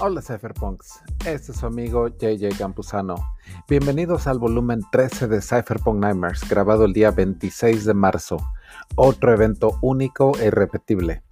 [0.00, 3.16] Hola Cypherpunks, este es su amigo JJ Campuzano.
[3.68, 8.36] Bienvenidos al volumen 13 de Cypherpunk Nightmares, grabado el día 26 de marzo.
[8.94, 11.24] Otro evento único e irrepetible.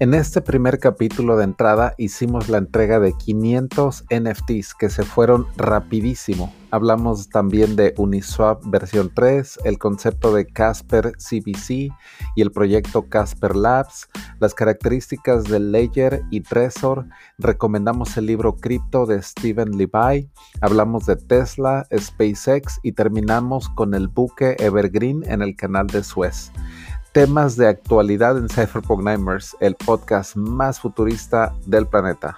[0.00, 5.46] En este primer capítulo de entrada hicimos la entrega de 500 NFTs que se fueron
[5.56, 6.52] rapidísimo.
[6.72, 11.92] Hablamos también de Uniswap versión 3, el concepto de Casper CBC
[12.34, 14.08] y el proyecto Casper Labs,
[14.40, 17.06] las características de Ledger y Trezor,
[17.38, 20.28] recomendamos el libro Crypto de Steven Levi,
[20.60, 26.50] hablamos de Tesla, SpaceX y terminamos con el buque Evergreen en el canal de Suez
[27.14, 32.36] temas de actualidad en Cypherpunk Nightmares, el podcast más futurista del planeta.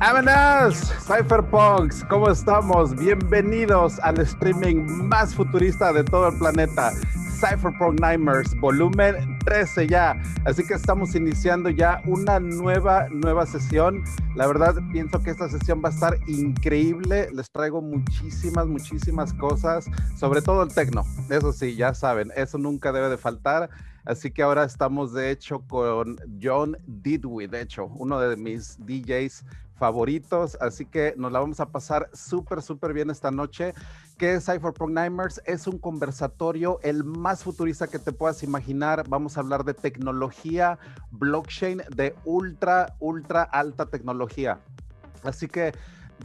[0.00, 0.92] ¡Vámonos!
[1.06, 2.96] Cypherpunks, ¿cómo estamos?
[2.96, 6.90] Bienvenidos al streaming más futurista de todo el planeta.
[7.40, 10.14] Cypherpunk Nightmares, volumen 13 ya.
[10.44, 14.04] Así que estamos iniciando ya una nueva, nueva sesión.
[14.36, 17.30] La verdad, pienso que esta sesión va a estar increíble.
[17.32, 19.86] Les traigo muchísimas, muchísimas cosas,
[20.18, 21.02] sobre todo el tecno.
[21.30, 23.70] Eso sí, ya saben, eso nunca debe de faltar.
[24.04, 29.44] Así que ahora estamos de hecho con John Didwi, de hecho, uno de mis DJs
[29.80, 33.72] favoritos, así que nos la vamos a pasar súper, súper bien esta noche.
[34.20, 35.40] ¿Qué es Cypherpunk Nightmares?
[35.46, 39.08] Es un conversatorio el más futurista que te puedas imaginar.
[39.08, 40.78] Vamos a hablar de tecnología,
[41.10, 44.60] blockchain de ultra, ultra alta tecnología.
[45.22, 45.72] Así que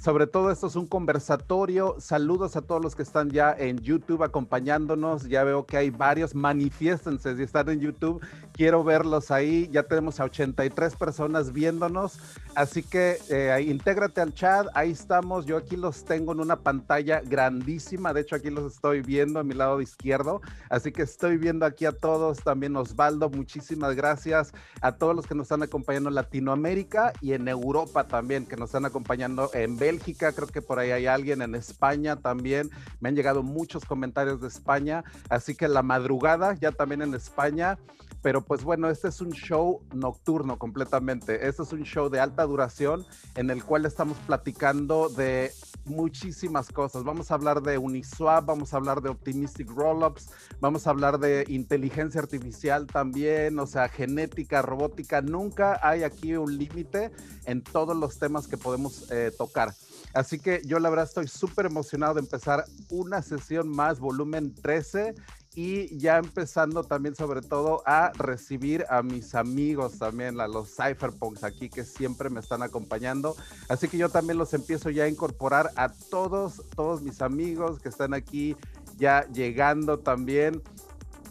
[0.01, 1.95] sobre todo esto es un conversatorio.
[1.99, 5.27] Saludos a todos los que están ya en YouTube acompañándonos.
[5.27, 6.35] Ya veo que hay varios.
[6.35, 8.21] Manifiéstense si están en YouTube.
[8.53, 9.69] Quiero verlos ahí.
[9.71, 12.19] Ya tenemos a 83 personas viéndonos.
[12.55, 14.67] Así que eh, intégrate al chat.
[14.73, 15.45] Ahí estamos.
[15.45, 18.13] Yo aquí los tengo en una pantalla grandísima.
[18.13, 20.41] De hecho, aquí los estoy viendo a mi lado izquierdo.
[20.69, 22.39] Así que estoy viendo aquí a todos.
[22.39, 24.53] También Osvaldo, muchísimas gracias.
[24.81, 28.69] A todos los que nos están acompañando en Latinoamérica y en Europa también, que nos
[28.69, 32.71] están acompañando en Bélgica, creo que por ahí hay alguien en España también.
[32.99, 37.77] Me han llegado muchos comentarios de España, así que la madrugada ya también en España.
[38.23, 41.47] Pero pues bueno, este es un show nocturno completamente.
[41.47, 45.51] Este es un show de alta duración en el cual estamos platicando de
[45.85, 47.03] muchísimas cosas.
[47.03, 50.29] Vamos a hablar de Uniswap, vamos a hablar de Optimistic Rollups,
[50.59, 55.21] vamos a hablar de inteligencia artificial también, o sea, genética, robótica.
[55.21, 57.11] Nunca hay aquí un límite
[57.45, 59.73] en todos los temas que podemos eh, tocar.
[60.13, 65.13] Así que yo la verdad estoy súper emocionado de empezar una sesión más, volumen 13
[65.55, 71.45] y ya empezando también sobre todo a recibir a mis amigos también, a los cypherpunks
[71.45, 73.35] aquí que siempre me están acompañando.
[73.69, 77.87] Así que yo también los empiezo ya a incorporar a todos, todos mis amigos que
[77.87, 78.57] están aquí
[78.97, 80.61] ya llegando también.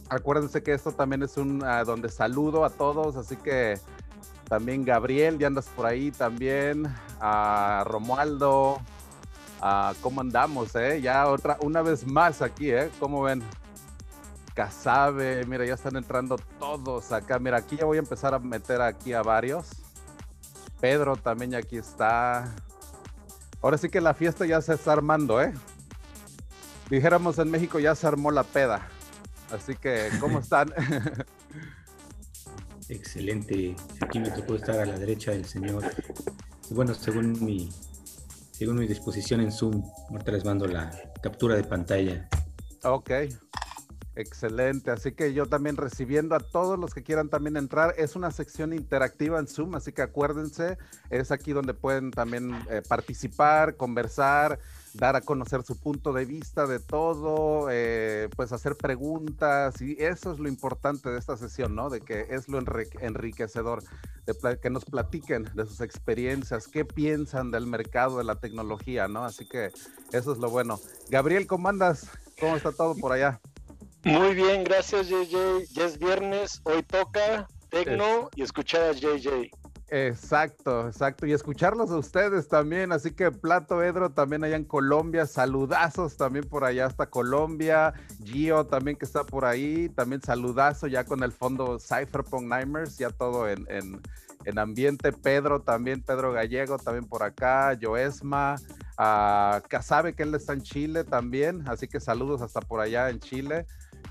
[0.08, 3.78] Acuérdense que esto también es un uh, donde saludo a todos, así que
[4.48, 6.86] también Gabriel, ya andas por ahí también,
[7.20, 8.80] a Romualdo,
[9.60, 11.00] a cómo andamos, eh?
[11.00, 12.90] Ya otra, una vez más aquí, eh?
[13.00, 13.42] ¿Cómo ven?
[14.54, 17.40] Casabe, mira, ya están entrando todos acá.
[17.40, 19.66] Mira, aquí ya voy a empezar a meter aquí a varios.
[20.80, 22.54] Pedro también ya aquí está.
[23.60, 25.52] Ahora sí que la fiesta ya se está armando, ¿eh?
[26.88, 28.86] Dijéramos en México ya se armó la peda.
[29.50, 30.72] Así que, ¿cómo están?
[32.88, 33.74] Excelente.
[34.00, 35.84] Aquí me tocó estar a la derecha del señor.
[36.70, 37.70] bueno, según mi,
[38.52, 40.90] según mi disposición en Zoom, ahorita les mando la
[41.22, 42.28] captura de pantalla.
[42.84, 43.10] Ok.
[44.16, 48.30] Excelente, así que yo también recibiendo a todos los que quieran también entrar, es una
[48.30, 50.78] sección interactiva en Zoom, así que acuérdense,
[51.10, 54.60] es aquí donde pueden también eh, participar, conversar,
[54.92, 60.32] dar a conocer su punto de vista de todo, eh, pues hacer preguntas y eso
[60.32, 61.90] es lo importante de esta sesión, ¿no?
[61.90, 62.62] De que es lo
[63.00, 63.82] enriquecedor,
[64.26, 69.24] de que nos platiquen de sus experiencias, qué piensan del mercado de la tecnología, ¿no?
[69.24, 69.72] Así que
[70.12, 70.78] eso es lo bueno.
[71.10, 72.06] Gabriel, ¿cómo andas?
[72.38, 73.40] ¿Cómo está todo por allá?
[74.04, 75.72] Muy bien, gracias JJ.
[75.72, 79.50] Ya es viernes, hoy toca Tecno y escuchar a JJ.
[79.88, 81.26] Exacto, exacto.
[81.26, 82.92] Y escucharlos a ustedes también.
[82.92, 85.24] Así que Plato Edro también allá en Colombia.
[85.24, 87.94] Saludazos también por allá hasta Colombia.
[88.24, 89.88] Gio también que está por ahí.
[89.90, 92.98] También saludazo ya con el fondo Cypherpunk Nightmares.
[92.98, 95.12] Ya todo en, en, ambiente.
[95.12, 97.78] Pedro también, Pedro Gallego también por acá.
[97.80, 98.56] Joesma.
[98.96, 101.62] A Casabe que él está en Chile también.
[101.68, 103.66] Así que saludos hasta por allá en Chile.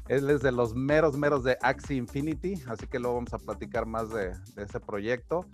[0.07, 3.85] Él es de los meros, meros de Axie Infinity, así que luego vamos a platicar
[3.85, 5.45] más de, ese proyecto.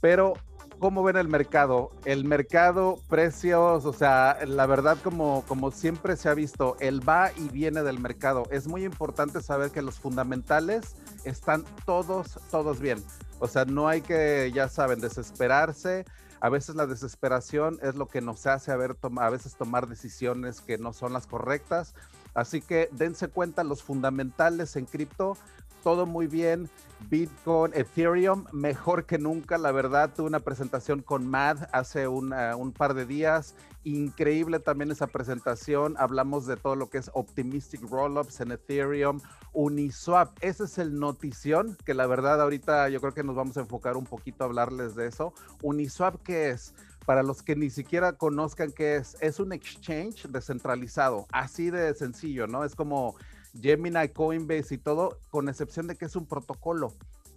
[0.00, 0.34] Pero
[0.78, 1.90] ¿Cómo ven el mercado?
[2.04, 7.32] El mercado, precios, o sea, la verdad como, como siempre se ha visto, el va
[7.36, 8.44] y viene del mercado.
[8.52, 10.94] Es muy importante saber que los fundamentales
[11.24, 13.02] están todos, todos bien.
[13.40, 16.04] O sea, no hay que, ya saben, desesperarse.
[16.40, 20.92] A veces la desesperación es lo que nos hace a, veces tomar decisiones que no
[20.92, 21.94] son las correctas.
[22.34, 25.36] Así que dense cuenta, los fundamentales en cripto
[25.82, 26.68] todo muy bien.
[27.08, 30.12] Bitcoin, Ethereum, mejor que nunca, la verdad.
[30.14, 33.54] Tuve una presentación con Mad hace un par de días.
[33.84, 35.94] Increíble también esa presentación.
[35.96, 39.20] Hablamos de todo lo que es Optimistic Rollups en Ethereum,
[39.52, 40.36] Uniswap.
[40.40, 43.96] Ese es el notición que la verdad ahorita yo creo que nos vamos a enfocar
[43.96, 45.32] un poquito a hablarles de eso.
[45.62, 46.74] Uniswap, ¿qué es?
[47.08, 52.46] Para los que ni siquiera conozcan qué es, es un exchange descentralizado, así de sencillo,
[52.46, 52.64] ¿no?
[52.64, 53.16] Es como
[53.58, 56.92] Gemini, Coinbase y todo, con excepción de que es un protocolo.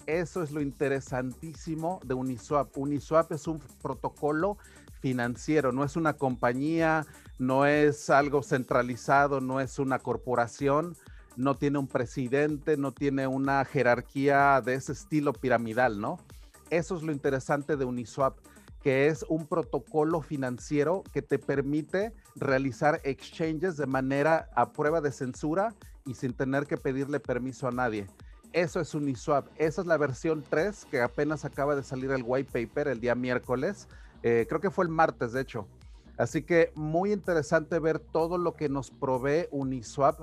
[0.07, 2.77] Eso es lo interesantísimo de Uniswap.
[2.77, 4.57] Uniswap es un protocolo
[4.99, 7.05] financiero, no es una compañía,
[7.39, 10.97] no es algo centralizado, no es una corporación,
[11.37, 16.19] no tiene un presidente, no tiene una jerarquía de ese estilo piramidal, ¿no?
[16.69, 18.37] Eso es lo interesante de Uniswap,
[18.81, 25.11] que es un protocolo financiero que te permite realizar exchanges de manera a prueba de
[25.11, 25.73] censura
[26.05, 28.07] y sin tener que pedirle permiso a nadie.
[28.53, 29.47] Eso es Uniswap.
[29.55, 33.15] Esa es la versión 3 que apenas acaba de salir el white paper el día
[33.15, 33.87] miércoles.
[34.23, 35.67] Eh, creo que fue el martes, de hecho.
[36.17, 40.19] Así que muy interesante ver todo lo que nos provee Uniswap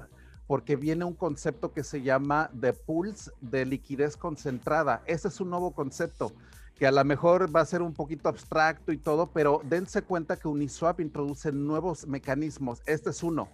[0.47, 5.03] porque viene un concepto que se llama de pools de liquidez concentrada.
[5.07, 6.33] Ese es un nuevo concepto
[6.79, 10.37] que a lo mejor va a ser un poquito abstracto y todo, pero dense cuenta
[10.37, 12.83] que Uniswap introduce nuevos mecanismos.
[12.87, 13.49] Este es uno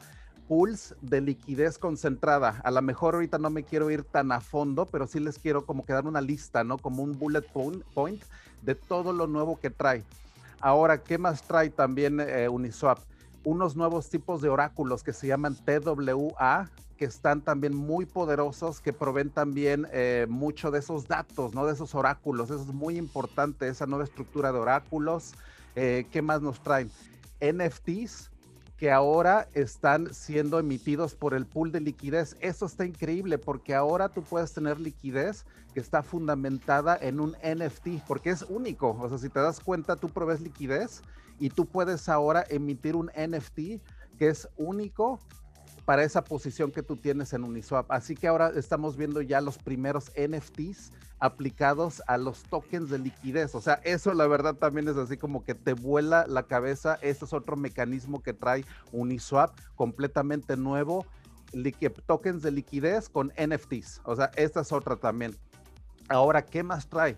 [0.48, 2.60] pools de liquidez concentrada.
[2.64, 5.64] A lo mejor ahorita no me quiero ir tan a fondo, pero sí les quiero
[5.64, 6.78] como quedar una lista, ¿no?
[6.78, 7.44] Como un bullet
[7.94, 8.22] point
[8.62, 10.02] de todo lo nuevo que trae.
[10.60, 12.98] Ahora, ¿qué más trae también eh, Uniswap?
[13.44, 18.92] Unos nuevos tipos de oráculos que se llaman TWA, que están también muy poderosos, que
[18.92, 21.66] proveen también eh, mucho de esos datos, ¿no?
[21.66, 22.50] De esos oráculos.
[22.50, 25.32] Eso es muy importante, esa nueva estructura de oráculos.
[25.74, 26.90] Eh, ¿Qué más nos traen?
[27.40, 28.30] NFTs,
[28.76, 32.36] que ahora están siendo emitidos por el pool de liquidez.
[32.40, 38.04] Eso está increíble porque ahora tú puedes tener liquidez que está fundamentada en un NFT
[38.06, 38.96] porque es único.
[39.00, 41.02] O sea, si te das cuenta, tú provees liquidez
[41.38, 43.82] y tú puedes ahora emitir un NFT
[44.16, 45.18] que es único
[45.84, 47.90] para esa posición que tú tienes en Uniswap.
[47.90, 53.54] Así que ahora estamos viendo ya los primeros NFTs aplicados a los tokens de liquidez.
[53.54, 56.98] O sea, eso la verdad también es así como que te vuela la cabeza.
[57.02, 61.06] Este es otro mecanismo que trae Uniswap completamente nuevo.
[62.06, 64.00] Tokens de liquidez con NFTs.
[64.04, 65.36] O sea, esta es otra también.
[66.08, 67.16] Ahora, ¿qué más trae?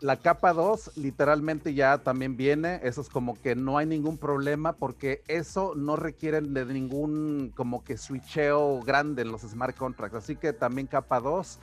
[0.00, 4.74] La capa 2 literalmente ya también viene, eso es como que no hay ningún problema
[4.74, 10.18] porque eso no requiere de ningún como que switcheo grande en los smart contracts.
[10.18, 11.58] Así que también capa 2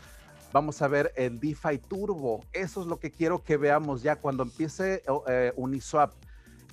[0.53, 2.45] vamos a ver el DeFi Turbo.
[2.53, 6.13] Eso es lo que quiero que veamos ya cuando empiece eh, Uniswap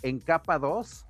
[0.03, 1.06] en capa 2.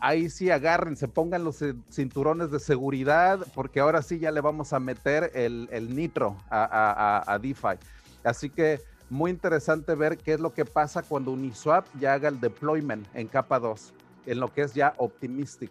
[0.00, 4.80] Ahí sí agárrense, pongan los cinturones de seguridad, porque ahora sí ya le vamos a
[4.80, 7.78] meter el, nitro a, DeFi.
[8.22, 12.40] Así que muy interesante ver qué es lo que pasa cuando Uniswap ya haga el
[12.40, 13.92] deployment en capa 2,
[14.26, 15.70] en lo que es ya Optimistic.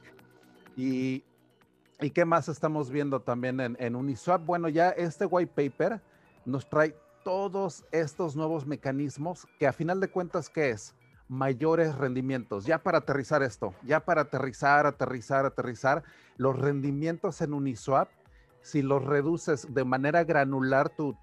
[0.76, 1.24] Y,
[2.00, 4.46] y qué más estamos viendo también en, en Uniswap.
[4.46, 6.02] Bueno, ya este white paper
[6.46, 10.94] nos trae todos estos nuevos mecanismos que a final de cuentas, ¿qué es?
[11.28, 12.66] Mayores rendimientos.
[12.66, 16.04] Ya para aterrizar esto, ya para aterrizar, aterrizar, aterrizar,
[16.38, 18.10] los rendimientos en Uniswap,
[18.64, 21.16] si los reduces de manera granular tu,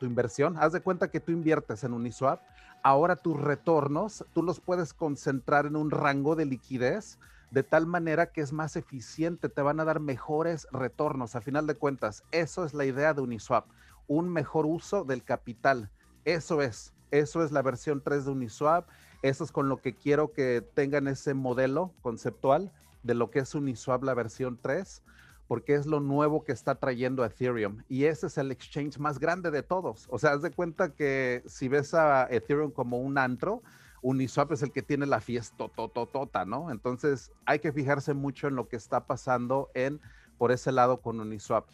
[0.00, 2.40] inversión, haz de cuenta que tú inviertes en Uniswap,
[2.84, 7.18] ahora tus retornos, tú los puedes concentrar en un rango de liquidez
[7.50, 11.34] de tal manera que es más eficiente, te van a dar mejores retornos.
[11.34, 13.64] A final de cuentas, eso es la idea de Uniswap
[14.08, 15.90] un mejor uso del capital.
[16.24, 18.88] Eso es, eso es la versión 3 de Uniswap.
[19.22, 22.72] Eso es con lo que quiero que tengan ese modelo conceptual
[23.02, 25.02] de lo que es Uniswap la versión 3,
[25.48, 27.82] porque es lo nuevo que está trayendo Ethereum.
[27.88, 30.06] Y ese es el exchange más grande de todos.
[30.10, 33.62] O sea, haz de cuenta que si ves a Ethereum como un antro,
[34.02, 36.70] Uniswap es el que tiene la fiesta tototota, ¿no?
[36.70, 40.00] Entonces hay que fijarse mucho en lo que está pasando en
[40.36, 41.64] por ese lado con Uniswap.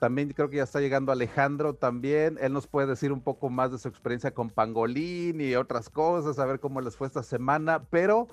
[0.00, 2.36] También creo que ya está llegando Alejandro también.
[2.40, 6.40] Él nos puede decir un poco más de su experiencia con Pangolín y otras cosas,
[6.40, 7.84] a ver cómo les fue esta semana.
[7.90, 8.26] Pero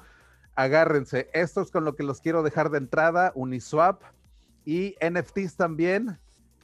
[0.56, 4.02] agárrense, esto es con lo que los quiero dejar de entrada, Uniswap
[4.70, 6.20] y NFTs también.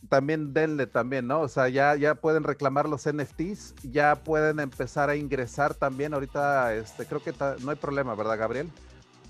[0.10, 1.42] también denle también, ¿no?
[1.42, 6.14] O sea, ya, ya pueden reclamar los NFTs, ya pueden empezar a ingresar también.
[6.14, 8.70] Ahorita, este, creo que no hay problema, ¿verdad, Gabriel?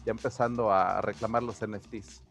[0.05, 2.21] Ya empezando a reclamar los NFTs.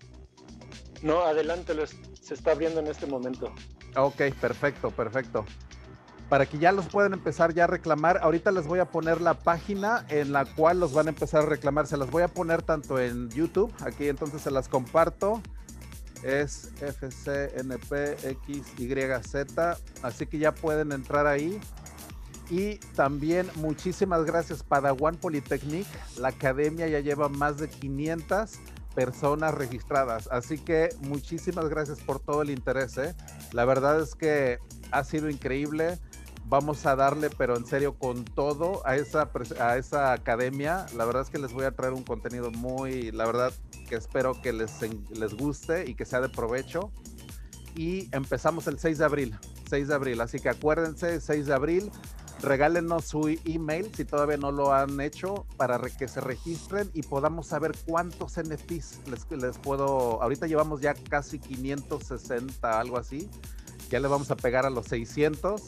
[1.03, 1.73] No, adelante,
[2.21, 3.51] se está abriendo en este momento.
[3.97, 5.47] Ok, perfecto, perfecto.
[6.29, 9.33] Para que ya los puedan empezar ya a reclamar, ahorita les voy a poner la
[9.33, 11.87] página en la cual los van a empezar a reclamar.
[11.87, 15.41] Se las voy a poner tanto en YouTube, aquí entonces se las comparto
[16.25, 17.67] es FCNPXYZ,
[20.03, 21.61] así que ya pueden entrar ahí.
[22.51, 25.87] Y también muchísimas gracias Padawan Polytechnic,
[26.19, 28.53] la academia ya lleva más de 500
[28.95, 32.97] personas registradas, así que muchísimas gracias por todo el interés.
[32.99, 33.15] ¿eh?
[33.53, 34.59] La verdad es que
[34.91, 35.99] ha sido increíble.
[36.47, 40.85] Vamos a darle, pero en serio, con todo a esa, a esa academia.
[40.95, 43.55] La verdad es que les voy a traer un contenido muy, la verdad,
[43.85, 44.73] que espero que les,
[45.11, 46.91] les guste y que sea de provecho.
[47.77, 49.39] Y empezamos el 6 de abril,
[49.69, 51.91] 6 de abril, así que acuérdense, 6 de abril,
[52.41, 57.49] regálenos su email si todavía no lo han hecho para que se registren y podamos
[57.49, 63.29] saber cuántos NFTs les, les puedo, ahorita llevamos ya casi 560, algo así,
[63.91, 65.63] ya le vamos a pegar a los 600.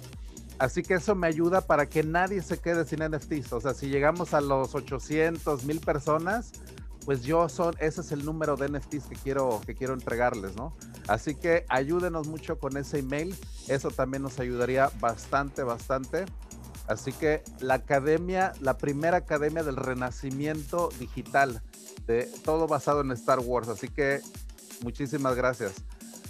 [0.58, 3.52] Así que eso me ayuda para que nadie se quede sin NFTs.
[3.52, 6.52] O sea, si llegamos a los 800 mil personas,
[7.06, 10.76] pues yo son, ese es el número de NFTs que quiero, que quiero entregarles, ¿no?
[11.06, 13.34] Así que ayúdenos mucho con ese email,
[13.68, 16.24] eso también nos ayudaría bastante, bastante.
[16.88, 21.62] Así que la academia, la primera academia del renacimiento digital,
[22.08, 24.20] de todo basado en Star Wars, así que
[24.82, 25.74] muchísimas gracias.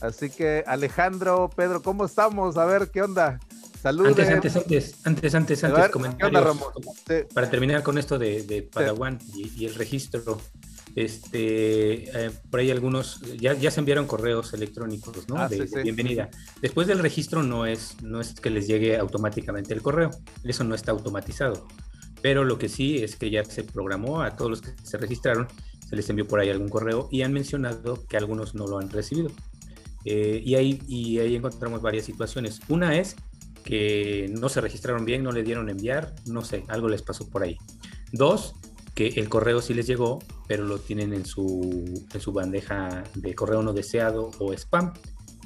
[0.02, 2.59] Así que Alejandro, Pedro, ¿cómo estamos?
[2.59, 3.40] A ver, ¿qué onda?
[3.80, 4.09] Saludos.
[4.09, 4.56] Antes, antes,
[5.04, 6.59] antes, antes, antes, comentarios.
[7.33, 10.40] Para terminar con esto de, Padawan y, el registro,
[10.95, 15.37] este, eh, por ahí algunos, ya, ya se enviaron correos electrónicos, ¿no?
[15.38, 16.30] Ah, de, bienvenida.
[16.61, 20.11] Después del registro no es, no es que les llegue automáticamente el correo,
[20.45, 21.66] eso no está automatizado.
[22.23, 25.49] Pero lo que sí es que ya se programó a todos los que se registraron,
[25.88, 28.90] se les envió por ahí algún correo y han mencionado que algunos no lo han
[28.90, 29.30] recibido.
[30.04, 32.61] Eh, y, ahí, y ahí encontramos varias situaciones.
[32.68, 33.16] Una es
[33.66, 37.42] que no se registraron bien, no le dieron enviar, no sé, algo les pasó por
[37.42, 37.58] ahí.
[38.12, 38.54] Dos,
[38.94, 43.35] que el correo sí les llegó, pero lo tienen en su, en su bandeja de
[43.35, 44.94] correo no deseado o spam.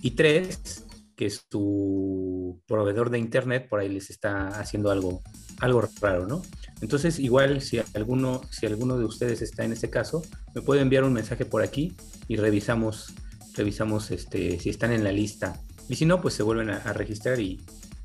[0.03, 0.85] Y tres,
[1.17, 5.23] que su proveedor de internet por ahí les está haciendo algo,
[5.59, 6.43] algo raro, ¿no?
[6.81, 10.23] Entonces, igual si alguno, si alguno de ustedes está en este caso,
[10.55, 11.95] me puede enviar un mensaje por aquí
[12.29, 13.13] y revisamos,
[13.55, 15.61] revisamos este, si están en la lista.
[15.89, 17.61] Y si no, pues se vuelven a, registrar y,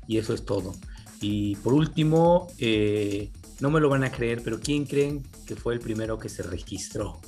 [0.06, 0.74] y, eso es todo.
[1.20, 5.74] Y por último, eh, no me lo van a creer, pero ¿quién creen que fue
[5.74, 7.20] el primero que se registró?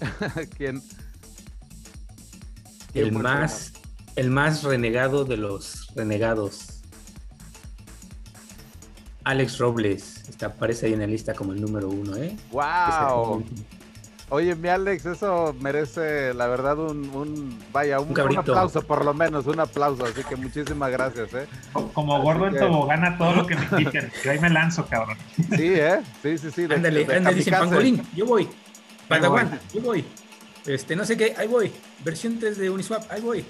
[0.56, 0.82] ¿Quién?
[2.94, 3.72] el más,
[4.16, 6.82] el más renegado de los renegados.
[9.24, 12.36] Alex Robles, está, aparece ahí en la lista como el número uno, ¿eh?
[12.52, 13.44] ¡Wow!
[14.28, 19.60] Oye, mi Alex, eso merece, la verdad, un, vaya, un, aplauso por lo menos, un
[19.60, 20.04] aplauso.
[20.04, 21.46] Así que muchísimas gracias, ¿eh?
[21.92, 24.10] Como gordo en tobogán todo lo que me quiten.
[24.24, 25.16] Yo ahí me lanzo, cabrón.
[25.36, 26.00] Sí, ¿eh?
[26.22, 26.64] Sí, sí, sí.
[26.64, 28.48] ándale, ándale, dice Pangolín, yo voy.
[29.06, 30.04] Padawan, yo voy.
[30.66, 31.72] Este, no sé qué, ahí voy.
[32.04, 33.38] Versión 3 de Uniswap, ahí voy.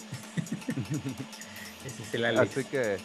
[1.87, 2.51] Ese es el Alex.
[2.51, 2.99] Así que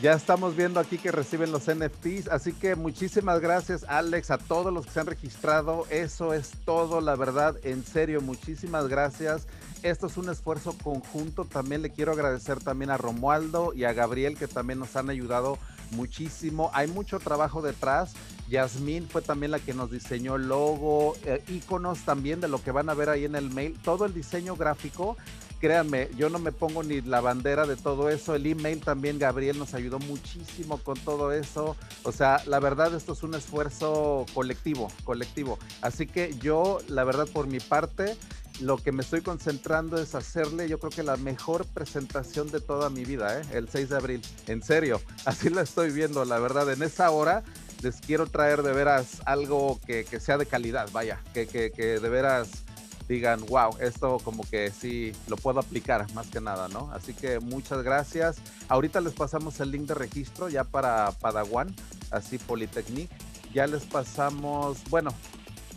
[0.00, 4.72] ya estamos viendo aquí que reciben los NFTs, así que muchísimas gracias Alex, a todos
[4.72, 5.86] los que se han registrado.
[5.90, 9.46] Eso es todo, la verdad, en serio, muchísimas gracias.
[9.82, 11.44] Esto es un esfuerzo conjunto.
[11.44, 15.58] También le quiero agradecer también a Romualdo y a Gabriel que también nos han ayudado
[15.92, 16.70] muchísimo.
[16.74, 18.12] Hay mucho trabajo detrás.
[18.48, 22.72] Yasmín fue también la que nos diseñó el logo, eh, iconos también de lo que
[22.72, 23.78] van a ver ahí en el mail.
[23.82, 25.16] Todo el diseño gráfico
[25.60, 28.34] créanme, yo no me pongo ni la bandera de todo eso.
[28.34, 31.76] El email también, Gabriel nos ayudó muchísimo con todo eso.
[32.02, 35.58] O sea, la verdad, esto es un esfuerzo colectivo, colectivo.
[35.82, 38.16] Así que yo, la verdad, por mi parte,
[38.60, 42.90] lo que me estoy concentrando es hacerle, yo creo que la mejor presentación de toda
[42.90, 43.44] mi vida, ¿eh?
[43.52, 44.22] el 6 de abril.
[44.46, 46.70] En serio, así la estoy viendo, la verdad.
[46.72, 47.42] En esa hora
[47.82, 52.08] les quiero traer de veras algo que, sea de calidad, vaya, que, que, que de
[52.08, 52.50] veras
[53.10, 56.90] digan, wow, esto como que sí lo puedo aplicar más que nada, ¿no?
[56.92, 58.36] Así que muchas gracias.
[58.68, 61.74] Ahorita les pasamos el link de registro ya para Padawan,
[62.12, 63.10] así Polytechnic.
[63.52, 65.12] Ya les pasamos, bueno,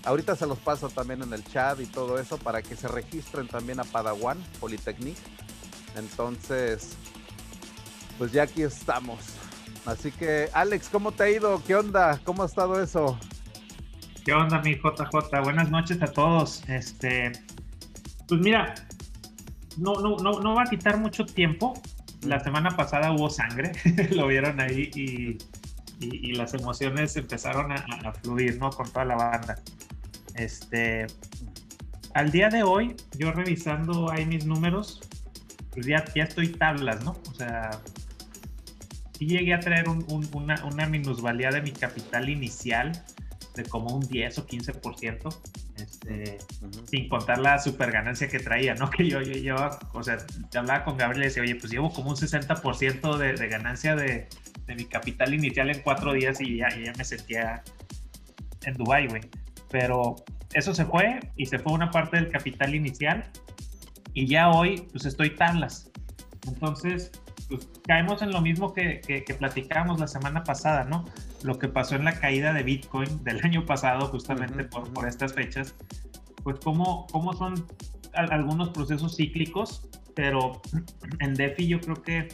[0.03, 3.47] ahorita se los paso también en el chat y todo eso para que se registren
[3.47, 5.17] también a Padawan Polytechnic.
[5.97, 6.89] Entonces,
[8.19, 9.17] pues ya aquí estamos.
[9.87, 11.63] Así que, Alex, ¿cómo te ha ido?
[11.65, 12.21] ¿Qué onda?
[12.23, 13.17] ¿Cómo ha estado eso?
[14.25, 15.41] ¿Qué onda, mi JJ?
[15.43, 16.63] Buenas noches a todos.
[16.69, 17.33] Este,
[18.27, 18.73] pues mira,
[19.77, 21.73] no, no, no, no va a quitar mucho tiempo.
[22.21, 23.73] La semana pasada hubo sangre,
[24.11, 25.37] lo vieron ahí y,
[25.99, 28.69] y, las emociones empezaron a, a, fluir, ¿no?
[28.69, 29.55] Con toda la banda.
[30.35, 31.05] Este,
[32.13, 35.01] al día de hoy, yo revisando ahí mis números,
[35.71, 37.17] pues ya, ya estoy tablas, ¿no?
[37.29, 37.71] O sea,
[39.19, 42.93] sí llegué a traer una, una minusvalía de mi capital inicial
[43.55, 45.41] de como un 10 o 15%,
[45.77, 46.37] este,
[46.89, 48.89] sin contar la super ganancia que traía, ¿no?
[48.97, 49.55] Que yo, yo
[49.93, 50.17] o sea,
[50.55, 54.27] hablaba con Gabriel y decía, oye, pues llevo como un 60% de, de ganancia de,
[54.65, 57.63] de, mi capital inicial en cuatro días y ya, ya me sentía
[58.63, 59.21] en Dubai, güey.
[59.69, 60.15] Pero
[60.53, 63.29] eso se fue y se fue una parte del capital inicial
[64.13, 65.91] y ya hoy pues estoy tablas.
[66.47, 67.11] Entonces,
[67.49, 71.05] pues caemos en lo mismo que, que, platicábamos la semana pasada, ¿no?
[71.43, 75.33] Lo que pasó en la caída de Bitcoin del año pasado, justamente por, por, estas
[75.33, 75.75] fechas,
[76.43, 77.65] pues cómo, cómo son
[78.13, 80.61] algunos procesos cíclicos, pero
[81.19, 82.27] en DeFi yo creo que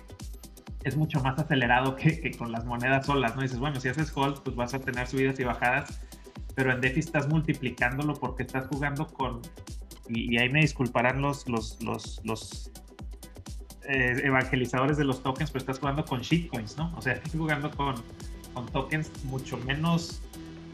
[0.83, 3.41] es mucho más acelerado que, que, con las monedas solas, ¿no?
[3.41, 6.01] dices, bueno, si haces hold, pues vas a tener subidas y bajadas,
[6.55, 9.41] pero en DeFi estás multiplicándolo porque estás jugando con,
[10.09, 12.71] y, ahí me disculparán los, los, los, los
[13.87, 16.93] eh, evangelizadores de los tokens, pero estás jugando con shitcoins, ¿no?
[16.97, 17.95] O sea, estás jugando con,
[18.53, 20.21] con tokens mucho menos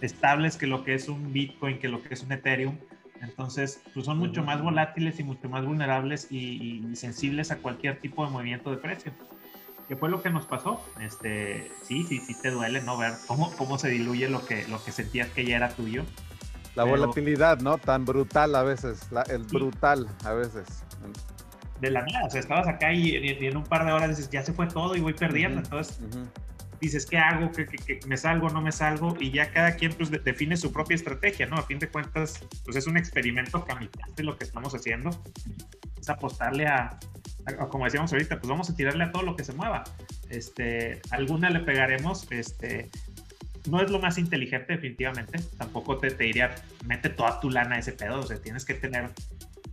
[0.01, 2.77] estables que lo que es un Bitcoin, que lo que es un Ethereum.
[3.21, 7.99] Entonces, pues son mucho más volátiles y mucho más vulnerables y, y, sensibles a cualquier
[7.99, 9.11] tipo de movimiento de precio.
[9.87, 10.83] ¿Qué fue lo que nos pasó?
[10.99, 12.97] Este, sí, sí, sí te duele, ¿no?
[12.97, 16.03] Ver cómo, cómo se diluye lo que, lo que sentías que ya era tuyo.
[16.75, 17.77] La volatilidad, ¿no?
[17.77, 20.83] Tan brutal a veces, el brutal a veces.
[21.79, 24.43] De la nada, o sea, estabas acá y, en un par de horas dices, ya
[24.43, 25.61] se fue todo y voy perdiendo.
[25.61, 25.99] Entonces,
[26.85, 27.51] dices, ¿qué hago?
[27.51, 28.49] ¿Qué, qué, me salgo?
[28.49, 29.15] ¿No me salgo?
[29.19, 31.57] Y ya cada quien pues define su propia estrategia, ¿no?
[31.57, 35.09] A fin de cuentas, pues es un experimento kamikaze lo que estamos haciendo.
[35.99, 36.97] Es apostarle a,
[37.69, 39.83] como decíamos ahorita, pues vamos a tirarle a todo lo que se mueva.
[40.29, 42.89] Este, alguna le pegaremos, este,
[43.69, 47.79] no es lo más inteligente definitivamente, tampoco te, te diría, mete toda tu lana a
[47.79, 49.11] ese pedo, o sea, tienes que tener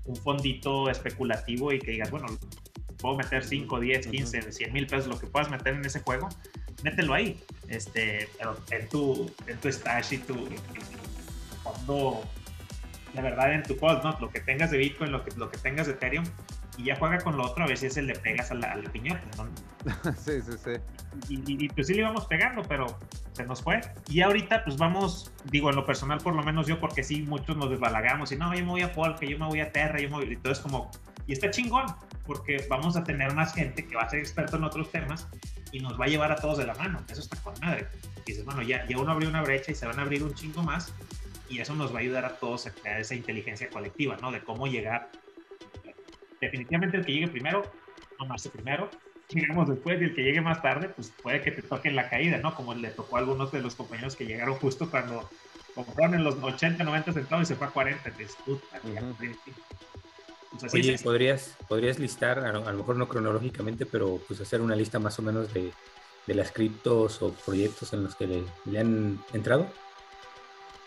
[0.04, 2.26] un fondito especulativo y que digas, bueno,
[2.98, 6.28] puedo meter 5, 10, 15, 100 mil pesos, lo que puedas meter en ese juego,
[6.82, 10.48] mételo ahí, este, pero en tu, en tu stash y tu,
[11.62, 12.22] fondo,
[13.14, 14.16] la verdad, en tu pod, ¿no?
[14.20, 16.24] Lo que tengas de Bitcoin, lo que, lo que tengas de Ethereum,
[16.78, 19.22] y ya juega con lo otro, a ver si ese le pegas a la, piñata,
[19.36, 20.14] ¿no?
[20.16, 20.70] sí, sí, sí.
[21.28, 22.86] Y, pues sí le íbamos pegando, pero
[23.32, 23.80] se nos fue.
[24.08, 27.56] Y ahorita pues vamos, digo, en lo personal por lo menos yo, porque sí, muchos
[27.56, 30.08] nos desbalagamos y no, yo me voy a Polka, yo me voy a Terra, yo
[30.08, 30.32] me voy...
[30.32, 30.90] Y todo es como...
[31.26, 31.86] Y está chingón,
[32.26, 35.28] porque vamos a tener más gente que va a ser experto en otros temas
[35.70, 37.00] y nos va a llevar a todos de la mano.
[37.08, 37.86] Eso está con madre.
[38.24, 40.34] Y dices, bueno, ya, ya uno abrió una brecha y se van a abrir un
[40.34, 40.92] chingo más
[41.48, 44.32] y eso nos va a ayudar a todos a crear esa inteligencia colectiva, ¿no?
[44.32, 45.10] De cómo llegar
[46.42, 47.62] definitivamente el que llegue primero,
[48.18, 48.90] tomarse primero.
[49.28, 52.10] Llegamos después y el que llegue más tarde, pues puede que te toque en la
[52.10, 52.54] caída, ¿no?
[52.54, 55.30] Como le tocó a algunos de los compañeros que llegaron justo cuando
[55.74, 58.08] compraron en los 80, 90 centavos y se fue a 40.
[58.10, 58.80] Entonces, puta,
[60.60, 64.98] pues Oye, ¿podrías, podrías listar, a lo, mejor no cronológicamente, pero pues hacer una lista
[64.98, 65.72] más o menos de,
[66.26, 68.26] de las criptos o proyectos en los que
[68.66, 69.66] le, han entrado?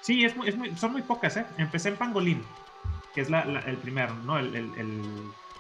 [0.01, 1.45] Sí, es, es son muy pocas, ¿eh?
[1.57, 2.43] Empecé en Pangolín,
[3.15, 4.37] que es la, el primero, ¿no?
[4.37, 5.01] el, el el,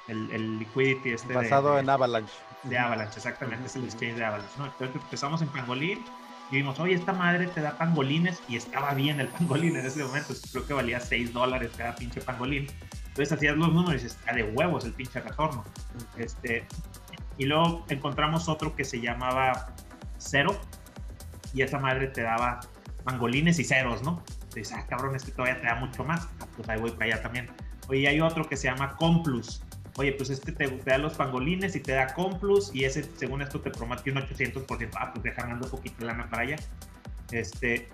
[0.07, 2.33] liquidity este basado en Avalanche.
[2.63, 4.65] de Avalanche exactamente es el exchange de Avalanche ¿no?
[4.65, 6.03] entonces empezamos en Pangolín
[6.51, 10.03] y vimos oye esta madre te da pangolines y estaba bien el pangolín en ese
[10.03, 12.67] momento creo que valía 6 dólares cada pinche pangolín.
[13.07, 15.63] Entonces hacías los números y está de huevos el pinche retorno
[16.17, 16.67] este
[17.37, 19.73] y luego encontramos otro que se llamaba
[20.17, 20.59] Cero
[21.53, 22.59] y esa madre te daba
[23.03, 24.21] pangolines y ceros no
[24.53, 27.21] dices ah cabrón este todavía te da mucho más ah, pues ahí voy para allá
[27.23, 27.49] también.
[27.87, 29.61] Oye, hay otro que se llama Complus,
[29.97, 33.61] oye, pues este te, da los pangolines y te da Complus y ese, según esto,
[33.61, 34.89] te promete un 800%.
[34.95, 36.55] Ah, pues deja un poquito lana para allá.
[37.31, 37.89] Este,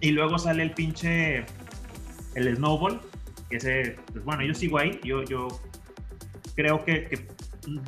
[0.00, 1.44] y luego sale el pinche,
[2.34, 3.00] el Snowball,
[3.48, 5.48] que ese, pues bueno, yo sigo ahí, yo, yo
[6.56, 7.26] creo que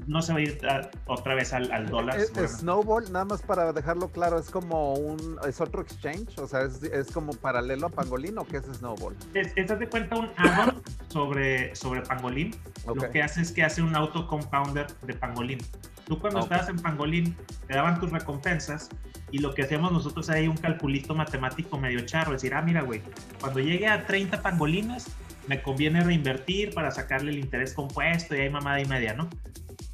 [0.06, 0.58] no se va a ir
[1.06, 2.20] otra vez al, al dólar.
[2.20, 6.82] Snowball, nada más para dejarlo claro, es como un, es otro exchange, o sea, es,
[6.82, 9.16] es como paralelo a Pangolin o qué es Snowball?
[9.34, 10.74] Es, es de cuenta un add
[11.08, 12.54] sobre, sobre Pangolin.
[12.86, 15.58] Lo que hace es que hace un auto compounder de Pangolin.
[16.06, 18.88] Tú cuando estabas en Pangolin te daban tus recompensas
[19.30, 23.00] y lo que hacíamos nosotros ahí un calculito matemático medio charro, decir, ah, mira, güey,
[23.40, 25.06] cuando llegue a 30 pangolines,
[25.48, 29.28] me conviene reinvertir para sacarle el interés compuesto y hay mamada y media, ¿no?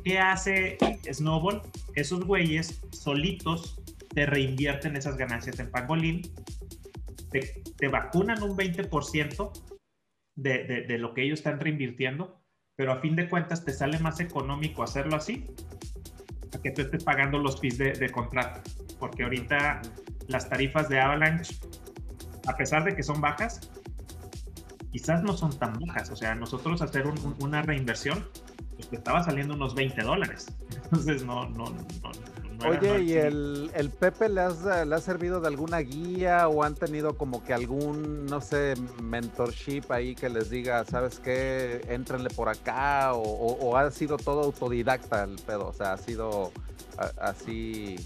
[0.08, 0.78] ¿Qué hace
[1.12, 1.60] Snowball?
[1.94, 3.78] Esos güeyes solitos
[4.14, 6.22] te reinvierten esas ganancias en Pangolin,
[7.30, 9.52] te, vacunan un 20%
[10.34, 12.40] de, de, de, lo que ellos están reinvirtiendo,
[12.74, 15.44] pero a fin de cuentas te sale más económico hacerlo así
[16.54, 18.62] a que tú estés pagando los fees de, contrato.
[18.98, 19.82] Porque ahorita
[20.26, 21.54] las tarifas de Avalanche,
[22.46, 23.70] a pesar de que son bajas,
[24.90, 26.08] quizás no son tan bajas.
[26.08, 27.04] O sea, nosotros hacer
[27.40, 28.26] una reinversión,
[28.78, 30.46] pues estaba saliendo unos 20 dólares.
[30.84, 32.10] Entonces, no, no, no,
[32.66, 36.74] Oye, ¿y el, el, Pepe le, has, le ha servido de alguna guía o han
[36.74, 41.82] tenido como que algún, no sé, mentorship ahí que les diga, ¿sabes qué?
[41.88, 46.50] Éntrenle por acá o, ha sido todo autodidacta el pedo, o sea, ha sido
[47.20, 47.96] así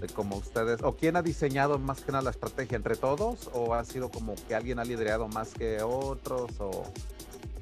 [0.00, 3.74] de como ustedes, o quién ha diseñado más que nada la estrategia, entre todos o
[3.74, 6.84] ha sido como que alguien ha liderado más que otros o...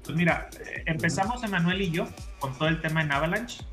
[0.07, 0.49] Pues mira,
[0.87, 2.07] empezamos Emanuel y yo
[2.39, 3.65] con todo el tema en Avalanche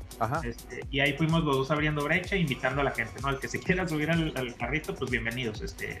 [0.42, 3.28] este, y ahí fuimos los dos abriendo brecha, invitando a la gente, ¿no?
[3.28, 6.00] Al que se quiera subir al, carrito, pues bienvenidos, este,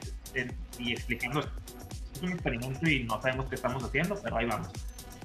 [0.78, 1.40] y explicando.
[1.40, 4.68] Es un experimento y no sabemos qué estamos haciendo, pero ahí vamos.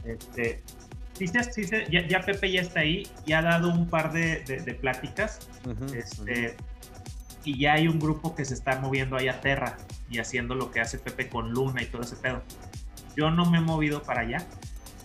[0.05, 0.61] Este,
[1.89, 5.49] ya, Pepe ya está ahí, ya ha dado un par de, de, pláticas,
[5.95, 6.55] este,
[7.43, 9.77] y ya hay un grupo que se está moviendo ahí a Terra
[10.09, 12.41] y haciendo lo que hace Pepe con Luna y todo ese pedo.
[13.15, 14.47] Yo no me he movido para allá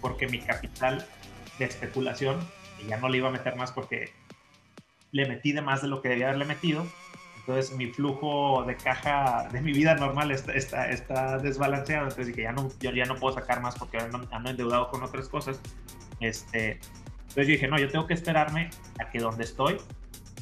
[0.04, 1.06] porque mi capital
[1.58, 2.38] de especulación
[2.86, 4.12] ya no le iba a meter más porque
[5.12, 6.86] le metí de más de lo que debía haberle metido.
[7.38, 12.02] Entonces mi flujo de caja de mi vida normal está, está, está desbalanceado.
[12.02, 15.26] Entonces dije, ya no, yo ya no puedo sacar más porque ando, endeudado con otras
[15.26, 15.58] cosas.
[16.20, 18.68] Este, entonces yo dije, no, yo tengo que esperarme
[19.00, 19.78] a que donde estoy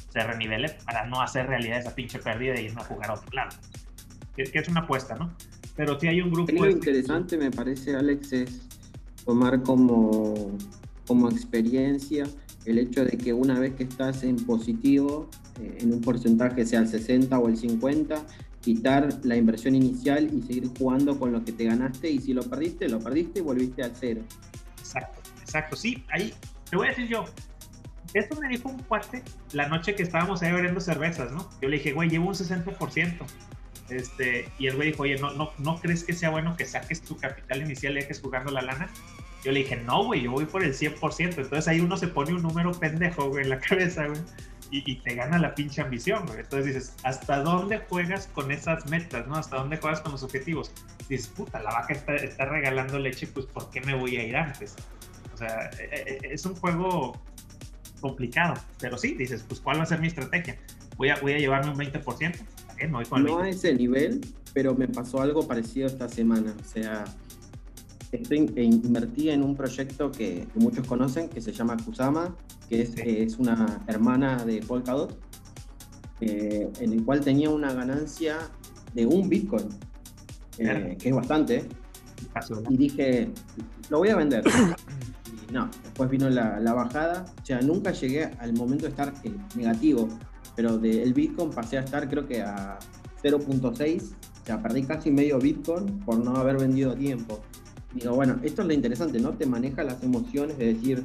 [0.09, 3.29] se renivele para no hacer realidad esa pinche pérdida y irme a jugar a otro
[3.31, 3.55] lado.
[4.35, 5.33] Que, que es una apuesta, ¿no?
[5.77, 6.51] Pero sí hay un grupo...
[6.51, 8.72] Lo interesante me parece, Alex, es
[9.25, 10.57] tomar como
[11.07, 12.25] como experiencia
[12.65, 16.79] el hecho de que una vez que estás en positivo, eh, en un porcentaje sea
[16.79, 18.23] el 60 o el 50,
[18.61, 22.43] quitar la inversión inicial y seguir jugando con lo que te ganaste y si lo
[22.43, 24.21] perdiste, lo perdiste y volviste al cero.
[24.79, 26.33] Exacto, exacto, sí, ahí
[26.69, 27.25] te voy a decir yo,
[28.13, 31.49] esto me dijo un cuate la noche que estábamos ahí bebiendo cervezas, ¿no?
[31.61, 33.25] Yo le dije, güey, llevo un 60%.
[33.89, 37.01] Este, y el güey dijo, oye, ¿no, no, ¿no crees que sea bueno que saques
[37.01, 38.89] tu capital inicial y dejes jugando la lana?
[39.43, 41.37] Yo le dije, no, güey, yo voy por el 100%.
[41.37, 44.21] Entonces ahí uno se pone un número pendejo, güey, en la cabeza, güey.
[44.71, 46.39] Y, te gana la pinche ambición, güey.
[46.39, 49.35] Entonces dices, ¿hasta dónde juegas con esas metas, no?
[49.35, 50.71] ¿Hasta dónde juegas con los objetivos?
[51.07, 54.35] Dices, puta, la vaca está, está regalando leche, pues ¿por qué me voy a ir
[54.35, 54.75] antes?
[55.31, 57.21] O sea, e, e, e, es un juego
[58.01, 58.55] complicado.
[58.79, 60.57] Pero sí, dices, pues ¿cuál va a ser mi estrategia?
[60.97, 62.35] Voy a, voy a llevarme un 20%.
[62.87, 64.21] No, no a ese nivel,
[64.53, 66.55] pero me pasó algo parecido esta semana.
[66.59, 67.05] O sea,
[68.11, 72.35] estoy, e invertí en un proyecto que, muchos conocen, que se llama Kusama,
[72.69, 75.17] que es, es una hermana de Polkadot,
[76.21, 78.37] eh, en el cual tenía una ganancia
[78.93, 79.69] de un Bitcoin,
[80.59, 81.65] eh, que es bastante.
[82.69, 83.29] Y dije,
[83.89, 84.43] lo voy a vender.
[85.49, 87.25] Y no, después vino la, la, bajada.
[87.41, 89.13] O sea, nunca llegué al momento de estar
[89.55, 90.07] negativo,
[90.55, 92.79] pero del Bitcoin pasé a estar creo que a
[93.23, 94.01] 0.6.
[94.01, 97.41] O sea, perdí casi medio Bitcoin por no haber vendido a tiempo
[97.93, 99.33] digo, bueno, esto es lo interesante, ¿no?
[99.33, 101.03] Te maneja las emociones de decir,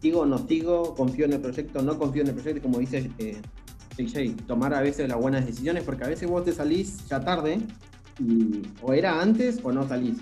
[0.00, 3.10] sigo o no sigo, confío en el proyecto, no confío en el proyecto, como dice
[3.18, 3.40] eh,
[4.46, 7.58] tomar a veces las buenas decisiones, porque a veces vos te salís ya tarde,
[8.18, 10.18] y o era antes o no salís.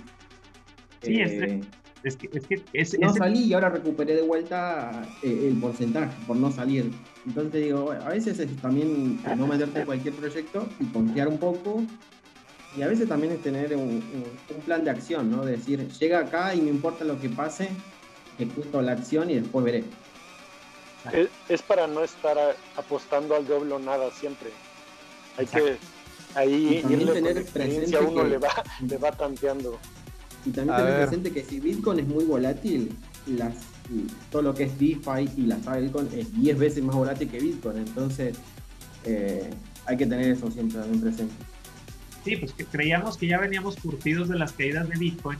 [1.02, 1.60] Sí, eh,
[2.04, 6.50] es, que, es, no salí y ahora recuperé de vuelta eh, el porcentaje por no
[6.52, 6.90] salir.
[7.26, 11.82] Entonces digo, a veces es también no meterte en cualquier proyecto y confiar un poco
[12.76, 14.02] y a veces también es tener un,
[14.64, 15.44] plan de acción, ¿no?
[15.44, 17.68] decir, llega acá y me importa lo que pase,
[18.38, 19.84] ejecuto la acción y después veré.
[21.48, 22.36] Es, para no estar
[22.76, 24.50] apostando al doble o nada siempre.
[25.36, 25.76] Hay que
[26.34, 28.50] ahí también tener presente uno le va,
[28.88, 29.78] le va tanteando.
[30.46, 33.54] Y también tener presente que si Bitcoin es muy volátil, las,
[34.30, 37.40] todo lo que es DeFi y la saga Bitcoin es 10 veces más volátil que
[37.40, 37.78] Bitcoin.
[37.78, 38.38] Entonces,
[39.04, 39.50] eh,
[39.86, 41.34] hay que tener eso siempre también presente.
[42.24, 45.38] Sí, pues que creíamos que ya veníamos curtidos de las caídas de Bitcoin.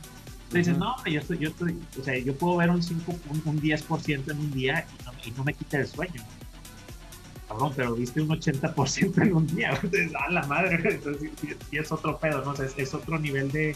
[0.49, 4.31] Entonces, no, yo estoy, yo estoy, o sea, yo puedo ver un 5, un, 10%
[4.31, 6.21] en un día y no, y no, me quita el sueño.
[7.47, 9.69] Cabrón, pero viste un 80% en un día.
[9.81, 12.53] Entonces, a la madre, entonces sí, es otro pedo, ¿no?
[12.63, 13.75] es, es, otro nivel de,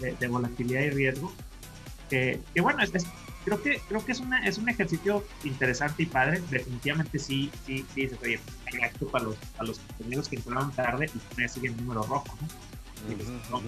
[0.00, 1.32] de, volatilidad y riesgo.
[2.08, 2.92] Que, que bueno, es,
[3.46, 6.42] creo que, creo que es, una, es un ejercicio interesante y padre.
[6.50, 8.40] Definitivamente sí, sí, sí, se oye,
[8.82, 13.62] esto para los, para los compañeros que entraron tarde y que siguen número rojo, ¿no?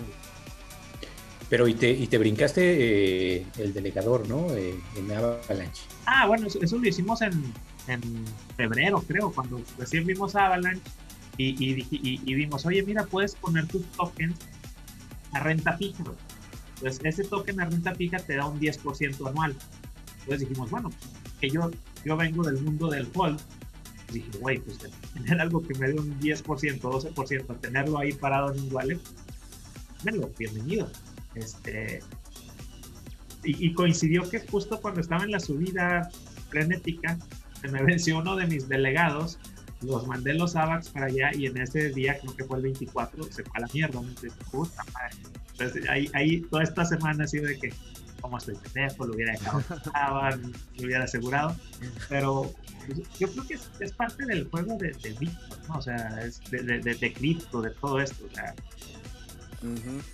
[1.48, 4.52] Pero y te, y te brincaste eh, el delegador, ¿no?
[4.52, 5.82] Eh, en Avalanche.
[6.06, 7.54] Ah, bueno, eso, lo hicimos en,
[7.86, 8.24] en,
[8.56, 10.82] febrero, creo, cuando recién vimos Avalanche
[11.36, 14.34] y, y, y, y, vimos, oye, mira, puedes poner tus tokens
[15.32, 16.02] a renta fija.
[16.78, 19.56] Entonces, ese token de renta fija te da un 10% anual.
[20.20, 20.90] Entonces dijimos, bueno,
[21.40, 21.70] que yo,
[22.04, 23.40] yo vengo del mundo del hold,
[24.12, 24.78] dije, güey, pues
[25.14, 29.00] tener algo que me dé un 10%, 12%, tenerlo ahí parado en un wallet,
[30.38, 30.90] bienvenido.
[31.34, 32.00] Este,
[33.44, 36.10] y, coincidió que justo cuando estaba en la subida
[36.50, 37.18] frenética,
[37.60, 39.38] se me venció uno de mis delegados,
[39.82, 43.24] los mandé los AVAX para allá y en ese día, creo que fue el 24,
[43.24, 44.00] se fue a la mierda.
[44.00, 47.72] Entonces, ahí, ahí toda esta semana ha sido de que,
[48.20, 49.62] como estoy pendejo, lo hubiera dejado,
[50.76, 51.56] lo hubiera asegurado.
[52.08, 52.52] Pero
[52.86, 55.78] pues, yo creo que es, parte del juego de, de Bitcoin, ¿no?
[55.78, 58.26] O sea, es de, de, de, de cripto, de todo esto.
[58.30, 58.54] O sea,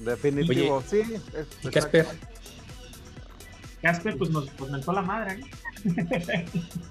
[0.00, 1.02] Definitivo, sí.
[1.62, 2.06] ¿Y Casper?
[3.84, 5.40] Casper, pues nos, mentó la madre.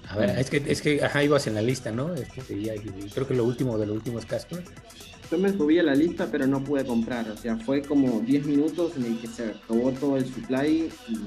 [0.08, 2.14] A ver, es que, es que ajá, ibas en la lista, ¿no?
[2.14, 2.68] Este, y,
[3.12, 4.62] creo que lo último de lo último es Casper.
[5.28, 7.28] Yo me subí a la lista, pero no pude comprar.
[7.28, 11.18] O sea, fue como 10 minutos en el que se acabó todo el supply y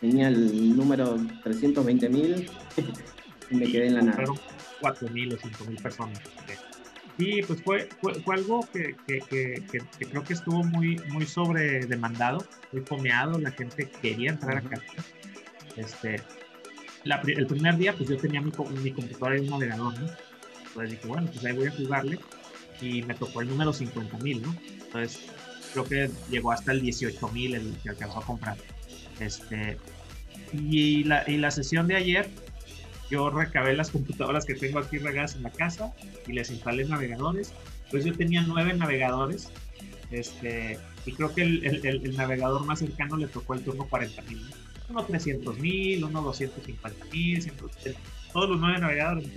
[0.00, 2.50] tenía el número 320 mil
[3.50, 4.24] y me quedé en la nada.
[4.80, 6.18] 4 mil o 5 mil personas.
[7.18, 9.20] Sí, pues fue, fue, algo que, que,
[9.70, 14.82] que, creo que estuvo muy, muy sobredemandado, muy fomeado, la gente quería entrar acá.
[15.76, 16.22] Este,
[17.04, 18.52] el primer día, pues yo tenía mi,
[18.82, 20.10] mi computadora y un navegador, ¿no?
[20.66, 22.18] Entonces dije, bueno, pues ahí voy a jugarle
[22.82, 24.54] y me tocó el número 50 mil, ¿no?
[24.84, 25.20] Entonces
[25.72, 28.56] creo que llegó hasta el 18 mil el que alcanzó a comprar.
[29.20, 29.78] Este,
[30.52, 32.28] y la, y la sesión de ayer,
[33.10, 35.92] yo recabé las computadoras que tengo aquí regadas en la casa
[36.26, 37.52] y les instalé navegadores.
[37.90, 39.50] Pues yo tenía nueve navegadores.
[40.10, 44.42] Este, y creo que el, el, navegador más cercano le tocó el turno 40 mil.
[44.88, 47.52] Uno 300 mil, uno 250 mil,
[48.32, 49.28] todos los nueve navegadores.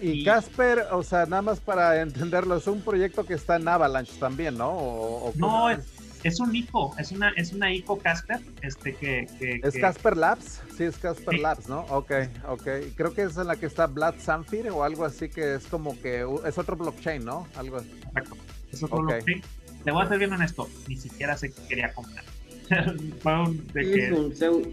[0.00, 4.12] Y Casper, o sea, nada más para entenderlo, es un proyecto que está en Avalanche
[4.20, 4.70] también, ¿no?
[4.70, 5.78] ¿O, no, es,
[6.26, 9.28] es un ICO, es una, es una ICO Casper, este que...
[9.62, 10.60] ¿Es Casper Labs?
[10.76, 11.82] Sí, es Casper Labs, ¿no?
[11.82, 12.10] Ok,
[12.48, 12.68] ok.
[12.96, 15.98] Creo que es en la que está Vlad Samfir o algo así que es como
[16.00, 17.46] que es otro blockchain, ¿no?
[17.54, 17.90] Algo así.
[18.08, 18.36] Exacto,
[18.72, 19.40] es otro blockchain.
[19.84, 22.24] Le voy a ser bien honesto, ni siquiera sé qué quería comprar.
[23.74, 24.68] es, un pseudo,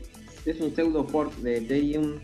[0.46, 2.16] es un pseudo fork de Ethereum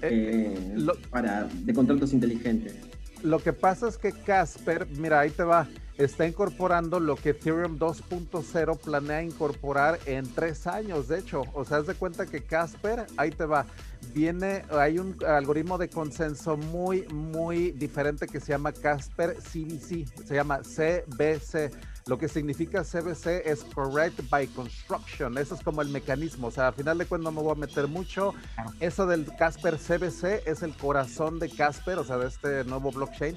[0.00, 2.74] eh, eh, para, de contratos inteligentes.
[3.22, 5.66] Lo que pasa es que Casper, mira, ahí te va
[5.98, 11.42] está incorporando lo que Ethereum 2.0 planea incorporar en tres años, de hecho.
[11.52, 13.66] O sea, haz de cuenta que Casper, ahí te va,
[14.14, 20.34] viene, hay un algoritmo de consenso muy, muy diferente que se llama Casper CBC, se
[20.34, 21.72] llama CBC.
[22.08, 25.36] Lo que significa CBC es Correct by Construction.
[25.36, 26.46] Eso es como el mecanismo.
[26.46, 28.34] O sea, al final de cuentas no me voy a meter mucho.
[28.80, 33.36] Eso del Casper CBC es el corazón de Casper, o sea, de este nuevo blockchain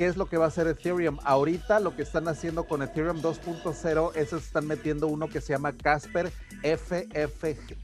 [0.00, 1.18] ¿Qué es lo que va a hacer Ethereum?
[1.24, 5.72] Ahorita lo que están haciendo con Ethereum 2.0 es están metiendo uno que se llama
[5.72, 7.82] Casper FFG,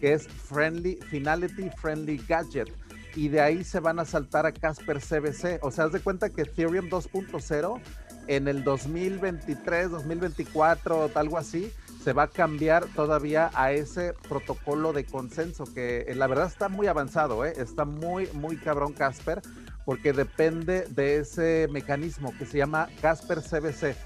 [0.00, 2.72] que es Friendly Finality Friendly Gadget.
[3.14, 5.58] Y de ahí se van a saltar a Casper CBC.
[5.60, 7.80] O sea, haz de cuenta que Ethereum 2.0
[8.30, 11.72] en el 2023, 2024, algo así,
[12.04, 16.68] se va a cambiar todavía a ese protocolo de consenso que eh, la verdad está
[16.68, 17.54] muy avanzado, ¿eh?
[17.56, 19.42] está muy, muy cabrón Casper,
[19.84, 23.96] porque depende de ese mecanismo que se llama Casper CBC.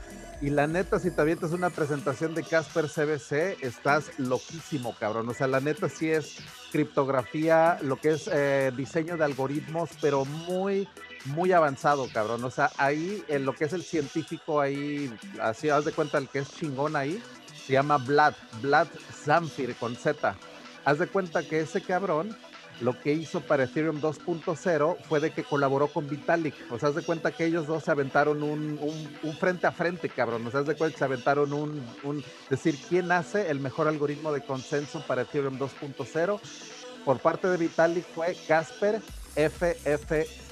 [0.41, 5.29] Y la neta, si te avientas una presentación de Casper CBC, estás loquísimo, cabrón.
[5.29, 6.39] O sea, la neta sí es
[6.73, 10.89] criptografía, lo que es eh, diseño de algoritmos, pero muy,
[11.25, 12.45] muy avanzado, cabrón.
[12.45, 16.29] O sea, ahí en lo que es el científico, ahí, así haz de cuenta el
[16.29, 17.23] que es chingón ahí,
[17.67, 18.89] se llama Vlad, Vlad
[19.25, 20.37] Zamfir con Z.
[20.85, 22.37] Haz de cuenta que ese cabrón
[22.81, 26.55] lo que hizo para Ethereum 2.0 fue de que colaboró con Vitalik.
[26.71, 28.79] O sea, haz de cuenta que ellos dos se aventaron un,
[29.39, 30.47] frente a frente, cabrón.
[30.47, 33.89] O sea, haz de cuenta que se aventaron un, un, decir, ¿quién hace el mejor
[33.89, 36.41] algoritmo de consenso para Ethereum 2.0?
[37.05, 39.01] Por parte de Vitalik fue Casper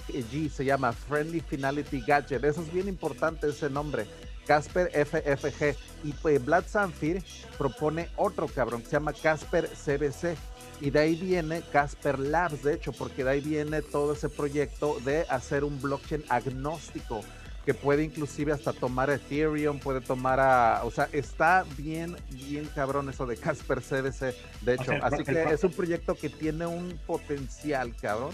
[0.09, 2.45] FFG, se llama Friendly Finality Gadget.
[2.45, 4.07] Eso es bien importante ese nombre.
[4.47, 5.77] Casper FFG.
[6.05, 7.23] Y pues Vlad Zamfir
[7.57, 10.37] propone otro cabrón que se llama Casper CBC
[10.83, 14.99] y de ahí viene Casper Labs, de hecho, porque de ahí viene todo ese proyecto
[15.05, 17.23] de hacer un blockchain agnóstico
[17.65, 23.09] que puede inclusive hasta tomar Ethereum, puede tomar a, o sea, está bien, bien cabrón
[23.09, 27.95] eso de Casper CBC, de hecho, así que es un proyecto que tiene un potencial,
[28.01, 28.33] cabrón,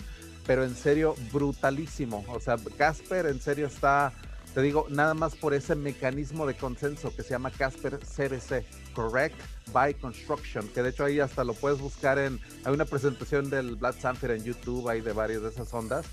[0.49, 4.15] pero en serio brutalísimo, o sea, Casper en serio está,
[4.55, 9.37] te digo, nada más por ese mecanismo de consenso que se llama Casper CBC, correct?
[9.75, 13.77] by Construction, que de hecho ahí hasta lo puedes buscar en, hay una presentación del
[13.77, 16.07] Black Sanfer en YouTube, hay de varias de esas ondas,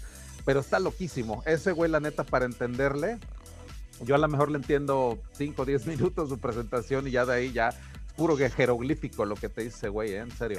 [0.44, 1.42] pero está loquísimo.
[1.46, 3.20] Ese güey, la neta, para entenderle,
[4.02, 7.34] yo a lo mejor le entiendo 5 o 10 minutos su presentación y ya de
[7.36, 7.70] ahí ya
[8.18, 10.20] puro jeroglífico lo que te dice, güey, ¿eh?
[10.20, 10.58] en serio.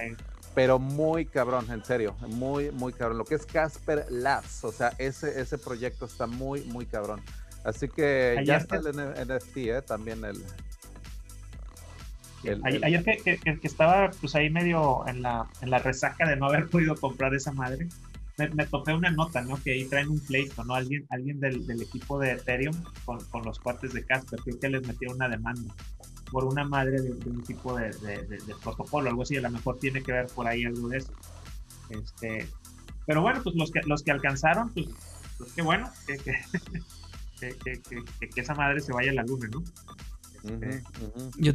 [0.56, 3.18] Pero muy cabrón, en serio, muy, muy cabrón.
[3.18, 7.20] Lo que es Casper Labs, o sea, ese, ese proyecto está muy, muy cabrón.
[7.62, 9.82] Así que ya está el NFT, ¿eh?
[9.82, 10.42] también el...
[12.64, 16.96] ayer, que, estaba pues ahí medio en la, en la resaca de no haber podido
[16.96, 17.86] comprar esa madre,
[18.38, 19.62] me, me, topé una nota, ¿no?
[19.62, 20.74] Que ahí traen un pleito, ¿no?
[20.74, 24.70] Alguien, alguien del, del equipo de Ethereum con, con, los cuates de Casper, creo que
[24.70, 25.74] les metió una demanda
[26.30, 30.02] por una madre de, un tipo de, de, protocolo, algo así, a lo mejor tiene
[30.02, 31.12] que ver por ahí algo de eso.
[31.90, 32.48] Este,
[33.06, 34.86] pero bueno, pues los que, los que alcanzaron, pues,
[35.38, 37.80] pues qué bueno, que, que,
[38.34, 39.62] que, esa madre se vaya a la luna, ¿no?
[40.42, 40.82] Este,
[41.38, 41.52] yo,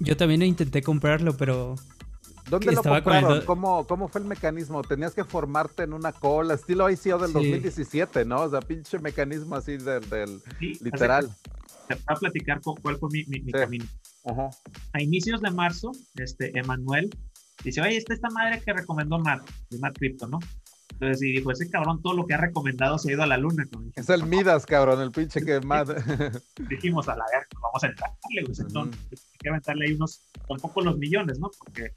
[0.00, 1.76] yo también intenté comprarlo, pero
[2.48, 3.44] ¿Dónde lo compraron?
[3.44, 4.82] ¿Cómo, ¿Cómo, fue el mecanismo?
[4.82, 8.42] Tenías que formarte en una cola, estilo ICO del 2017, ¿no?
[8.42, 10.42] O sea, pinche mecanismo así del, del
[10.80, 11.34] literal.
[11.96, 13.84] Te voy a platicar cuál fue mi, mi, camino.
[14.92, 17.10] A inicios de marzo, este, Emanuel
[17.64, 20.38] dice, oye, esta esta madre que recomendó Matt, de Matt Crypto, ¿no?
[20.92, 23.36] Entonces, y dijo, ese cabrón todo lo que ha recomendado se ha ido a la
[23.36, 23.66] luna.
[23.96, 25.88] es el Midas, cabrón, el pinche que más...
[26.68, 28.56] Dijimos, a la verga, vamos a entrarle, güey.
[28.58, 31.50] Entonces, hay que aventarle ahí unos, tampoco los millones, ¿no?
[31.58, 31.94] Porque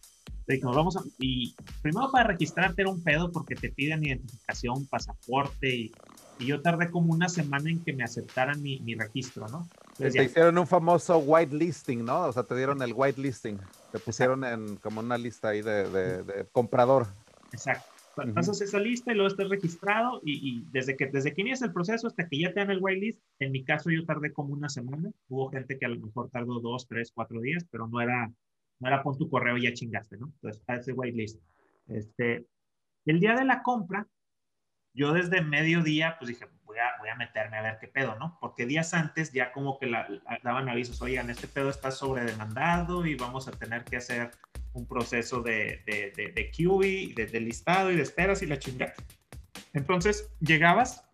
[0.47, 1.01] dijimos, vamos a...
[1.19, 5.91] Y primero para registrarte era un pedo porque te piden identificación, pasaporte y
[6.39, 9.67] y yo tardé como una semana en que me aceptaran mi, mi registro, ¿no?
[9.97, 12.23] Te hicieron un famoso white listing, ¿no?
[12.23, 13.57] O sea, te dieron el white listing,
[13.91, 17.07] te pusieron en como una lista ahí de, de, comprador.
[17.51, 17.91] Exacto.
[18.33, 21.73] Pasas esa lista y luego estás registrado y, y, desde que desde que inicias el
[21.73, 24.53] proceso hasta que ya te dan el white list, en mi caso yo tardé como
[24.53, 25.11] una semana.
[25.27, 28.31] Hubo gente que a lo mejor tardó dos, tres, cuatro días, pero no era,
[28.79, 30.27] no era pon tu correo y ya chingaste, ¿no?
[30.27, 31.41] Entonces, a ese white list.
[31.87, 32.45] Este,
[33.05, 34.07] el día de la compra,
[34.93, 38.37] yo desde mediodía, pues dije, voy a, voy a meterme a ver qué pedo, ¿no?
[38.41, 40.07] Porque días antes ya como que la,
[40.43, 44.31] daban avisos, oigan, este pedo está sobredemandado y vamos a tener que hacer
[44.73, 48.93] un proceso de, de, de, de QE, de, listado y de esperas y la chingada.
[49.73, 51.05] Entonces llegabas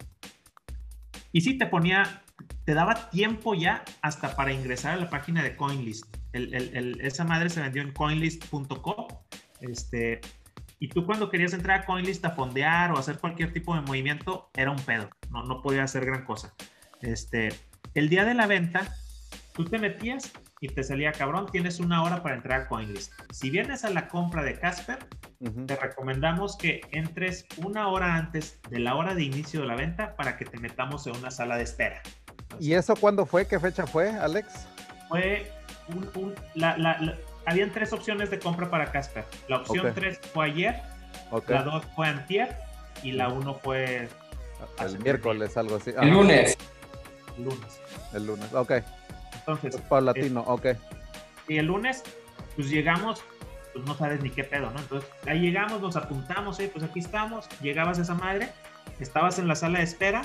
[1.32, 2.24] y sí te ponía,
[2.65, 6.06] te daba tiempo ya hasta para ingresar a la página de CoinList.
[6.34, 9.08] El, el, esa madre se vendió en coinlist.com.
[9.60, 10.21] Este,
[10.82, 14.50] y tú cuando querías entrar a CoinList a fondear o hacer cualquier tipo de movimiento,
[14.56, 15.12] era un pedo.
[15.30, 16.56] No, no podía hacer gran cosa.
[17.02, 17.50] Este,
[17.94, 18.91] el día de la venta,
[19.54, 23.13] tú te metías y te salía, cabrón, tienes una hora para entrar a CoinList.
[23.32, 24.98] Si vienes a la compra de Casper,
[25.67, 30.15] te recomendamos que entres una hora antes de la hora de inicio de la venta
[30.15, 32.02] para que te metamos en una sala de espera.
[32.60, 33.48] ¿Y eso cuándo fue?
[33.48, 34.67] ¿Qué fecha fue, Alex?
[35.10, 35.52] Fue
[36.15, 39.25] un, la, la, habían tres opciones de compra para Casper.
[39.47, 40.82] La opción 3 fue ayer,
[41.47, 42.56] la 2 fue antier
[43.04, 44.08] y la 1 fue...
[44.80, 45.91] El miércoles, algo así.
[45.99, 46.58] El lunes.
[47.38, 47.82] El lunes.
[48.13, 48.71] El lunes, ok.
[49.34, 49.75] Entonces...
[49.75, 50.67] Es para latino, ok.
[51.47, 52.04] Y el lunes,
[52.56, 53.23] pues llegamos,
[53.73, 54.80] pues no sabes ni qué pedo, ¿no?
[54.80, 56.69] Entonces, ahí llegamos, nos apuntamos, ¿eh?
[56.71, 58.49] pues aquí estamos, llegabas a esa madre,
[58.99, 60.21] estabas en la sala de espera,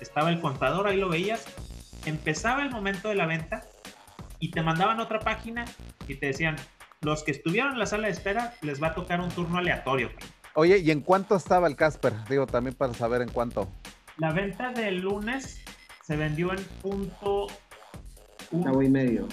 [0.00, 1.44] estaba el contador, ahí lo veías,
[2.06, 3.64] empezaba el momento de la venta
[4.38, 5.64] y te mandaban otra página
[6.06, 6.56] y te decían,
[7.00, 10.10] los que estuvieron en la sala de espera les va a tocar un turno aleatorio.
[10.54, 12.12] Oye, ¿y en cuánto estaba el Casper?
[12.28, 13.68] Digo, también para saber en cuánto.
[14.16, 15.62] La venta del lunes
[16.02, 17.46] se vendió en punto...
[18.50, 19.28] Centavo y medio.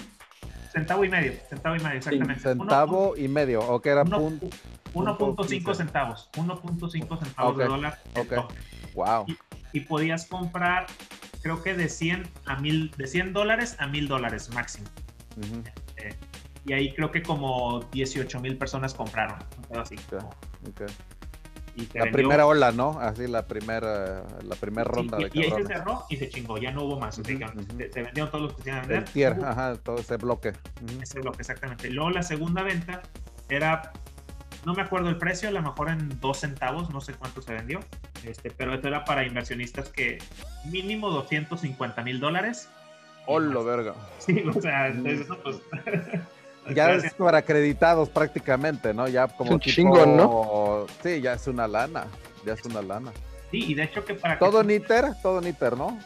[0.71, 2.41] Centavo y medio, centavo y medio, exactamente.
[2.41, 4.47] centavo y medio, o que era punto...
[4.93, 7.99] 1.5 centavos, 1.5 centavos de dólar.
[8.15, 8.33] Ok,
[8.93, 9.25] wow.
[9.27, 9.37] Y,
[9.73, 10.87] y, podías comprar,
[11.45, 14.87] creo que de 100 a 1000, de 100 dólares a 1000 dólares máximo
[16.65, 19.37] y ahí creo que como 18 mil personas compraron.
[19.77, 19.95] Así.
[21.93, 22.99] la primera ola, ¿no?
[22.99, 26.57] Así la primera, la primera ronda y, de Y ahí se cerró y se chingó,
[26.57, 27.15] ya no hubo más.
[27.15, 30.53] se, vendieron todos los que tenían El tier, ajá, todo ese bloque.
[31.01, 31.89] Ese bloque, exactamente.
[31.91, 33.03] Luego la segunda venta
[33.47, 33.93] era,
[34.65, 37.53] no me acuerdo el precio, a lo mejor en dos centavos, no sé cuánto se
[37.53, 37.79] vendió.
[38.23, 40.17] Este, pero esto era para inversionistas que
[40.65, 42.67] mínimo 250 mil dólares.
[43.27, 43.93] ¡Hola, verga!
[44.17, 45.61] Sí, o sea, entonces, pues,
[46.75, 49.07] ya es para acreditados prácticamente, ¿no?
[49.07, 50.87] Ya como un chingo, ¿no?
[51.03, 52.07] Sí, ya es una lana,
[52.43, 53.11] ya es una lana.
[53.51, 55.99] Sí, y de hecho que para todo Niter, todo Niter, ¿no?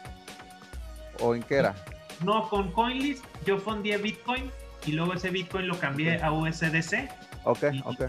[1.22, 1.76] ¿O en qué era?
[2.24, 4.52] No, con CoinList yo fundí Bitcoin
[4.86, 7.10] y luego ese Bitcoin lo cambié a USDC.
[7.44, 8.02] Ok, ok.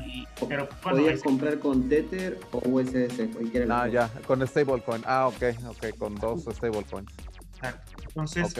[0.49, 3.31] pero, Podías comprar con Tether o USDC.
[3.70, 5.03] Ah, ya, con stablecoin.
[5.07, 7.11] Ah, ok, ok, con dos stablecoins.
[7.55, 7.93] Exacto.
[8.09, 8.55] Entonces,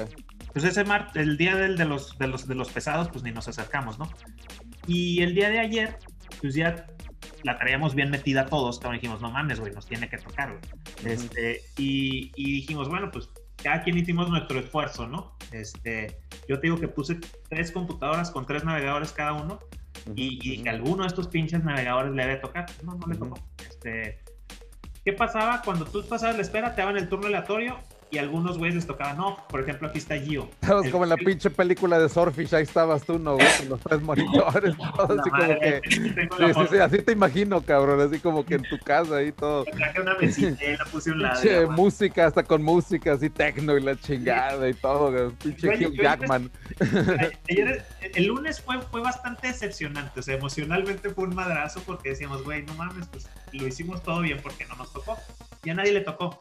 [0.53, 3.33] pues ese mar, el día del, de, los, de, los, de los pesados, pues ni
[3.33, 4.09] nos acercamos, ¿no?
[4.87, 5.99] Y el día de ayer,
[6.41, 6.87] pues ya
[7.43, 11.13] la traíamos bien metida todos, como dijimos, no mames, güey, nos tiene que tocar, güey.
[11.13, 13.29] Este, y, y, dijimos, bueno, pues
[13.63, 15.37] cada quien hicimos nuestro esfuerzo, ¿no?
[15.53, 16.19] Este,
[16.49, 17.19] yo te digo que puse
[17.49, 19.59] tres computadoras con tres navegadores cada uno
[20.15, 22.67] y, que alguno de estos pinches navegadores le debe tocar.
[22.85, 23.39] No, no le tocó.
[23.59, 24.21] Este,
[25.05, 25.63] ¿Qué pasaba?
[25.65, 27.79] Cuando tú pasabas la espera, te daban el turno aleatorio
[28.11, 29.37] y algunos güeyes les tocaban no.
[29.49, 30.49] Por ejemplo, aquí está Gio.
[30.61, 33.39] Estabas como en la pinche película de Surfish, ahí estabas tú, ¿no?
[33.39, 35.81] Con los tres monitores, todo así como que.
[35.89, 36.13] Sí,
[36.55, 39.65] sí, sí, así te imagino, cabrón, así como que en tu casa ahí todo.
[39.65, 41.41] Traje una mesita y la puse un lado.
[41.41, 46.51] Pinche música, hasta con música, así tecno y la chingada y todo, pinche Hugh Jackman.
[47.49, 47.85] Ayer,
[48.15, 52.63] el lunes fue, fue bastante decepcionante, o sea, emocionalmente fue un madrazo porque decíamos, güey,
[52.63, 55.17] no mames, pues lo hicimos todo bien porque no nos tocó.
[55.63, 56.41] Y a nadie le tocó.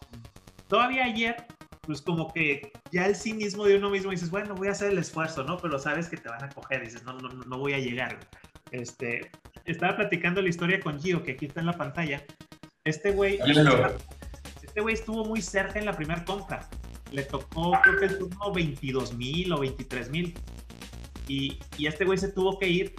[0.68, 1.36] Todavía ayer
[1.90, 4.92] pues como que ya el sí mismo de uno mismo dices, bueno, voy a hacer
[4.92, 5.58] el esfuerzo, ¿no?
[5.58, 8.20] Pero sabes que te van a coger, dices, no, no, no voy a llegar.
[8.70, 9.32] Este,
[9.66, 12.24] estaba platicando la historia con Gio, que aquí está en la pantalla.
[12.84, 13.40] Este güey,
[14.62, 16.70] este güey estuvo muy cerca en la primera compra.
[17.12, 20.36] Le tocó, creo que el turno 22 mil o 23 mil.
[21.28, 22.94] Y, y este güey se tuvo que ir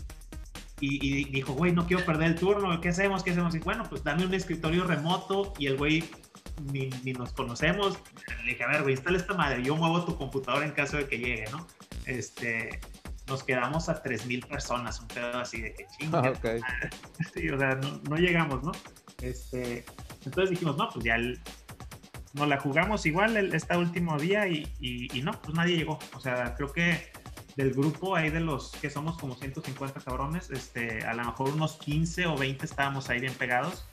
[0.80, 3.22] y, y, dijo, güey, no quiero perder el turno, ¿qué hacemos?
[3.22, 3.54] ¿Qué hacemos?
[3.54, 6.02] Y bueno, pues dame un escritorio remoto y el güey
[6.72, 7.98] ni, ni, nos conocemos.
[8.44, 11.06] Le dije, a ver, güey, instala esta madre, yo muevo tu computadora en caso de
[11.06, 11.66] que llegue, ¿no?
[12.06, 12.80] Este,
[13.26, 16.20] nos quedamos a 3.000 personas, un pedo así de que chinga.
[16.24, 16.60] Ah, okay.
[17.34, 18.72] sí, o sea, no, no, llegamos, ¿no?
[19.22, 19.84] Este,
[20.24, 21.40] entonces dijimos, no, pues ya el,
[22.32, 25.98] nos la jugamos igual el, este último día y, y, y, no, pues nadie llegó.
[26.14, 27.10] O sea, creo que
[27.56, 31.76] del grupo ahí de los que somos como 150 cabrones, este, a lo mejor unos
[31.76, 33.86] 15 o 20 estábamos ahí bien pegados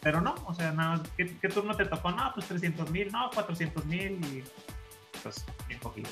[0.00, 2.10] pero no, o sea, nada, ¿qué, turno te tocó?
[2.10, 4.42] No, pues 300 mil, no, 400 mil y
[5.22, 6.08] pues bien cogido.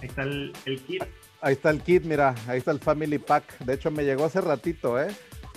[0.00, 0.52] Ahí está el,
[0.86, 1.02] kit.
[1.40, 3.58] Ahí está el kit, mira, ahí está el Family Pack.
[3.60, 5.08] De hecho, me llegó hace ratito, ¿eh?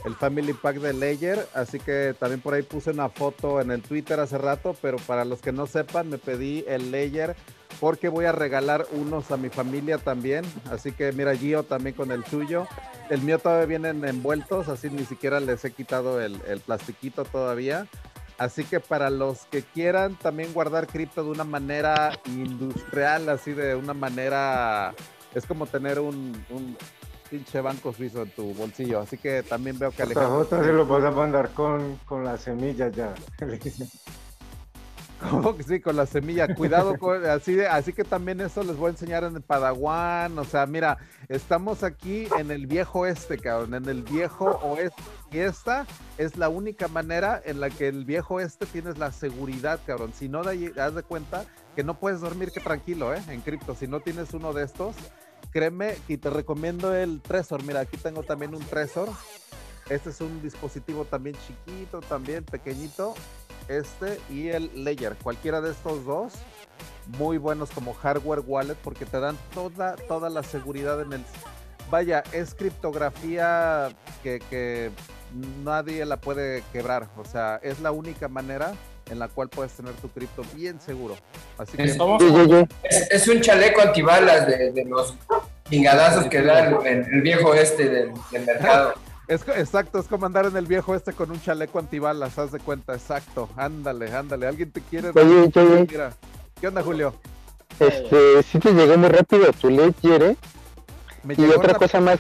[0.06, 3.82] El Family Pack de Layer, así que también por ahí puse una foto en el
[3.82, 7.36] Twitter hace rato, pero para los que no sepan, me pedí el Layer
[7.80, 10.46] porque voy a regalar unos a mi familia también.
[10.70, 12.68] Así que mira, Gio también con el suyo.
[13.10, 17.88] El mío todavía vienen envueltos, así ni siquiera les he quitado el, el plastiquito todavía.
[18.38, 23.76] Así que para los que quieran también guardar cripto de una manera industrial, así de
[23.76, 24.96] una manera,
[25.36, 26.76] es como tener un, un
[27.32, 29.00] pinche banco suizo en tu bolsillo.
[29.00, 30.46] Así que también veo que Alejandro...
[30.46, 33.14] se lo vas a mandar con, con las semillas ya.
[35.30, 35.80] ¿Cómo que sí?
[35.80, 36.54] Con la semilla.
[36.54, 40.38] Cuidado, con, así, de, así que también eso les voy a enseñar en el Padawan.
[40.38, 40.98] O sea, mira,
[41.30, 45.02] estamos aquí en el viejo este, cabrón, en el viejo oeste.
[45.32, 45.86] Y esta
[46.18, 50.12] es la única manera en la que el viejo este tienes la seguridad, cabrón.
[50.14, 53.22] Si no, haz de cuenta que no puedes dormir que tranquilo, ¿eh?
[53.30, 53.76] En cripto.
[53.76, 54.96] Si no tienes uno de estos,
[55.52, 57.64] créeme y te recomiendo el Tresor.
[57.64, 59.10] Mira, aquí tengo también un Tresor.
[59.90, 63.14] Este es un dispositivo también chiquito, también pequeñito
[63.68, 65.16] este y el Ledger.
[65.16, 66.34] Cualquiera de estos dos,
[67.18, 71.26] muy buenos como hardware wallet porque te dan toda, toda la seguridad en el...
[71.90, 73.90] Vaya, es criptografía
[74.24, 74.92] que,
[75.64, 77.10] nadie la puede quebrar.
[77.18, 78.74] O sea, es la única manera
[79.12, 81.16] en la cual puedes tener tu cripto bien seguro.
[81.58, 81.84] Así que...
[81.84, 85.16] es, un chaleco antibalas de, los
[85.70, 88.12] chingadazos que da el, viejo este del
[88.46, 88.94] mercado.
[89.28, 92.60] Es, exacto, es como andar en el viejo este con un chaleco antibalas, haz de
[92.60, 93.48] cuenta, exacto.
[93.56, 94.46] Ándale, ándale.
[94.46, 95.12] ¿Alguien te quiere?
[95.12, 95.88] Oye, oye.
[95.90, 96.12] Mira.
[96.60, 97.14] ¿Qué onda, Julio?
[97.80, 100.38] Este, sí te llegó muy rápido tu Ledger, ¿eh?
[101.38, 102.20] y otra cosa más,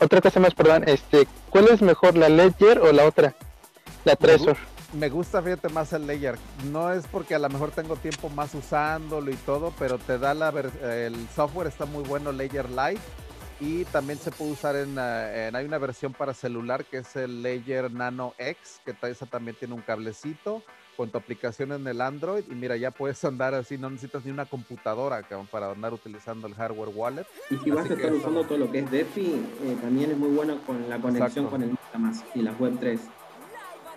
[0.00, 3.34] otra cosa más, perdón, este, ¿cuál es mejor, la Ledger o la otra?
[4.04, 4.56] La Trezor.
[4.94, 6.38] Me gusta, fíjate, más el Ledger.
[6.72, 10.32] No es porque a lo mejor tengo tiempo más usándolo y todo, pero te da
[10.32, 10.48] la,
[10.82, 13.00] el software está muy bueno, Ledger Lite
[13.60, 17.42] y también se puede usar en, eh, hay una versión para celular que es el
[17.42, 20.62] Ledger Nano X, que esa también tiene un cablecito
[20.96, 24.30] con tu aplicación en el Android y mira, ya puedes andar así, no necesitas ni
[24.30, 27.26] una computadora para andar utilizando el hardware wallet.
[27.50, 30.30] Y si vas a estar usando todo lo que es DeFi, eh, también es muy
[30.30, 33.00] bueno con la conexión con el MetaMask y la Web 3.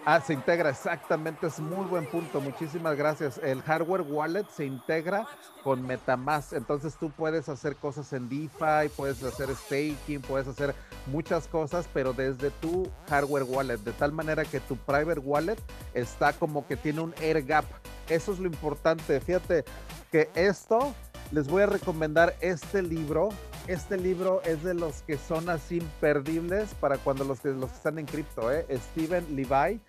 [0.04, 3.38] Ah, se integra, exactamente, es muy buen punto, muchísimas gracias.
[3.38, 5.28] El hardware wallet se integra
[5.64, 10.74] con Metamask, entonces tú puedes hacer cosas en DeFi, puedes hacer staking, puedes hacer
[11.06, 15.62] muchas cosas, pero desde tu hardware wallet, de tal manera que tu private wallet
[15.94, 17.66] está como que tiene un air gap.
[18.10, 19.66] Eso es lo importante, fíjate
[20.12, 20.96] que esto,
[21.32, 23.30] les voy a recomendar este libro
[23.68, 28.06] este libro es de los que son así imperdibles para cuando los que, están en
[28.06, 28.52] cripto.
[28.52, 28.66] ¿eh?
[28.70, 29.80] Steven Levi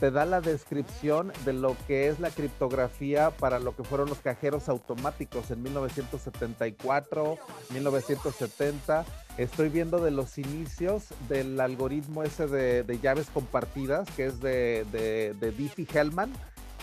[0.00, 4.18] te da la descripción de lo que es la criptografía para lo que fueron los
[4.18, 7.38] cajeros automáticos en 1974,
[7.70, 9.04] 1970.
[9.38, 15.34] Estoy viendo de los inicios del algoritmo ese de, llaves compartidas, que es de, de,
[15.34, 16.32] de Diffie Hellman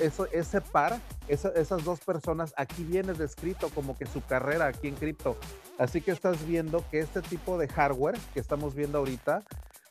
[0.01, 4.95] eso, ese par, esas dos personas, aquí viene descrito como que su carrera aquí en
[4.95, 5.37] cripto.
[5.77, 9.43] Así que estás viendo que este tipo de hardware que estamos viendo ahorita,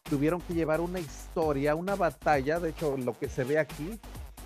[0.08, 3.98] tuvieron que llevar una historia, una batalla, de hecho lo que se ve aquí,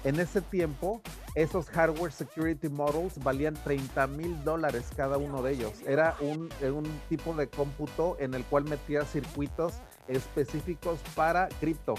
[0.05, 1.01] en ese tiempo,
[1.35, 5.73] esos hardware security models valían 30 mil dólares cada uno de ellos.
[5.87, 9.73] Era un, un tipo de cómputo en el cual metía circuitos
[10.09, 11.95] específicos para cripto.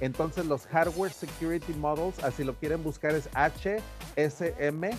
[0.00, 4.90] Entonces los hardware security models, así lo quieren buscar, es HSM.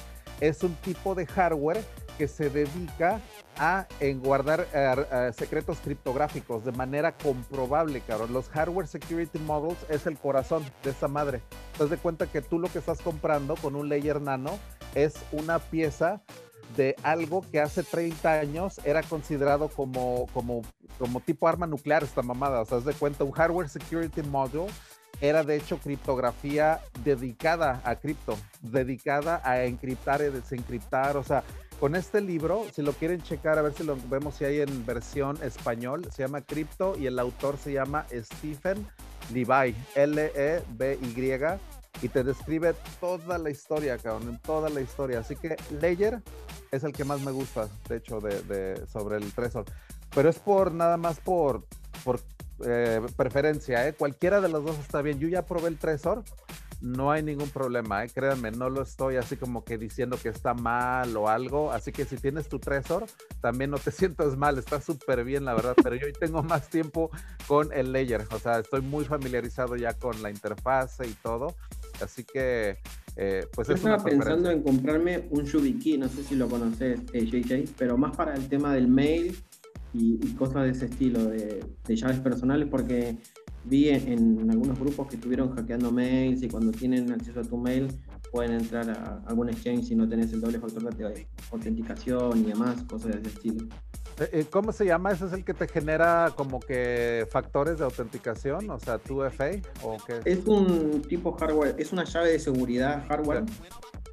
[0.41, 1.81] Es un tipo de hardware
[2.17, 3.21] que se dedica
[3.57, 3.87] a
[4.21, 4.67] guardar
[5.33, 8.33] secretos criptográficos de manera comprobable, cabrón.
[8.33, 11.41] Los hardware security models es el corazón de esa madre.
[11.77, 14.59] Te de cuenta que tú lo que estás comprando con un layer nano
[14.93, 16.21] es una pieza
[16.75, 20.61] de algo que hace 30 años era considerado como, como,
[20.97, 22.61] como tipo arma nuclear esta mamada.
[22.61, 24.67] O sea, de cuenta, un hardware security module
[25.21, 31.17] era de hecho criptografía dedicada a cripto, dedicada a encriptar y desencriptar.
[31.17, 31.43] O sea,
[31.79, 34.85] con este libro, si lo quieren checar, a ver si lo vemos si hay en
[34.85, 38.87] versión español, se llama Cripto y el autor se llama Stephen
[39.33, 41.59] Levi, L-E-B-Y,
[42.01, 45.19] y te describe toda la historia, cabrón, toda la historia.
[45.19, 46.21] Así que Ledger
[46.71, 49.65] es el que más me gusta, de hecho, de, sobre el Trezor.
[50.13, 51.65] Pero es por nada más por,
[52.03, 52.19] por
[52.65, 53.93] eh, preferencia, ¿eh?
[53.93, 55.19] Cualquiera de los dos está bien.
[55.19, 56.23] Yo ya probé el Trezor
[56.81, 58.09] no hay ningún problema, ¿eh?
[58.13, 62.05] créanme, no lo estoy así como que diciendo que está mal o algo, así que
[62.05, 63.05] si tienes tu Trezor,
[63.41, 66.69] también no te sientas mal, está súper bien la verdad, pero yo hoy tengo más
[66.69, 67.09] tiempo
[67.47, 71.55] con el layer, o sea, estoy muy familiarizado ya con la interfase y todo,
[72.01, 72.77] así que...
[73.17, 77.51] Eh, pues yo estaba pensando en comprarme un YubiKey, no sé si lo conoces, JJ,
[77.53, 79.37] eh, pero más para el tema del mail
[79.93, 83.17] y, cosas de ese estilo, de, de llaves personales, porque
[83.65, 87.87] vi en, algunos grupos que estuvieron hackeando mails y cuando tienen acceso a tu mail
[88.31, 92.83] pueden entrar a algún exchange si no tenés el doble factor de autenticación y demás,
[92.83, 93.67] cosas de ese estilo.
[94.19, 95.11] Eh, eh, ¿Cómo se llama?
[95.11, 98.69] ¿Ese es el que te genera como que factores de autenticación?
[98.69, 100.21] O sea, 2FA o qué?
[100.23, 103.43] Es un tipo hardware, es una llave de seguridad hardware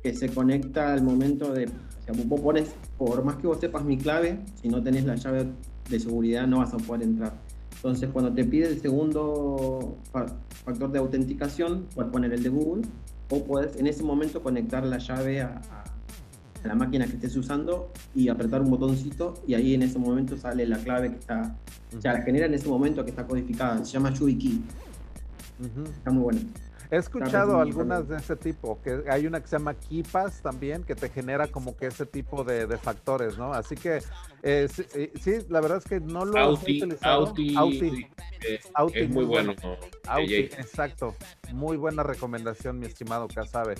[0.03, 3.84] que se conecta al momento de, o sea, vos pones, por más que vos sepas
[3.84, 5.46] mi clave, si no tenés la llave
[5.88, 7.34] de seguridad no vas a poder entrar.
[7.76, 9.98] Entonces, cuando te pide el segundo
[10.64, 12.82] factor de autenticación, puedes poner el de Google
[13.30, 15.61] o puedes en ese momento conectar la llave a,
[16.64, 20.66] la máquina que estés usando y apretar un botoncito y ahí en ese momento sale
[20.66, 21.56] la clave que está,
[21.96, 23.84] o sea, la genera en ese momento que está codificada.
[23.84, 24.62] Se llama YubiKey.
[25.96, 26.40] Está muy bueno.
[26.93, 30.95] He escuchado algunas de ese tipo, que hay una que se llama Kipas también, que
[30.95, 33.55] te genera como que ese tipo de, factores, ¿no?
[33.55, 34.03] Así que
[34.43, 37.28] eh, eh, sí, la verdad es que no lo Auti, he utilizado.
[37.28, 38.07] Auti, Auti,
[38.47, 38.61] eh,
[38.93, 39.55] es muy bueno.
[40.07, 41.16] Auti, exacto.
[41.55, 43.76] Muy buena recomendación, mi estimado Casabe,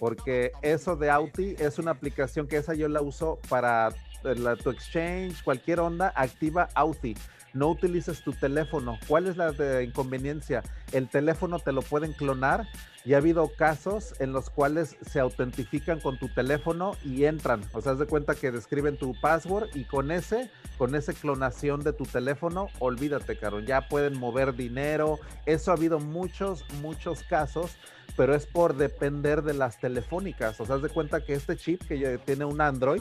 [0.00, 3.90] porque eso de Auti es una aplicación que esa yo la uso para
[4.22, 7.14] la, tu exchange, cualquier onda, activa Auti
[7.54, 8.98] no utilices tu teléfono.
[9.08, 10.62] ¿Cuál es la inconveniencia?
[10.92, 12.66] El teléfono te lo pueden clonar
[13.04, 17.62] y ha habido casos en los cuales se autentifican con tu teléfono y entran.
[17.72, 21.82] O sea, haz de cuenta que describen tu password y con ese, con esa clonación
[21.82, 23.60] de tu teléfono, olvídate, caro.
[23.60, 25.18] Ya pueden mover dinero.
[25.46, 27.76] Eso ha habido muchos, muchos casos
[28.16, 30.60] pero es por depender de las telefónicas.
[30.60, 33.00] O sea, haz de cuenta que este chip que ya tiene un Android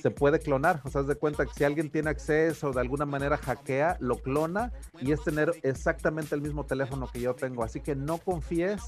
[0.00, 0.80] se puede clonar.
[0.84, 4.16] O sea, haz de cuenta que si alguien tiene acceso de alguna manera hackea, lo
[4.16, 7.62] clona y es tener exactamente el mismo teléfono que yo tengo.
[7.62, 8.82] Así que no confíes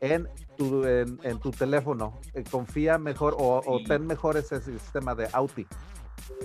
[0.00, 2.18] en tu, en, tu teléfono.
[2.34, 5.66] Eh, confía mejor o, ten mejor ese sistema de Auti.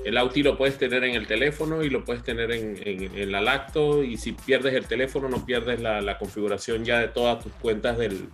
[0.03, 3.41] El Auti lo puedes tener en el teléfono y lo puedes tener en, en, la
[3.41, 7.51] lacto y si pierdes el teléfono no pierdes la, la configuración ya de todas tus
[7.53, 8.29] cuentas del,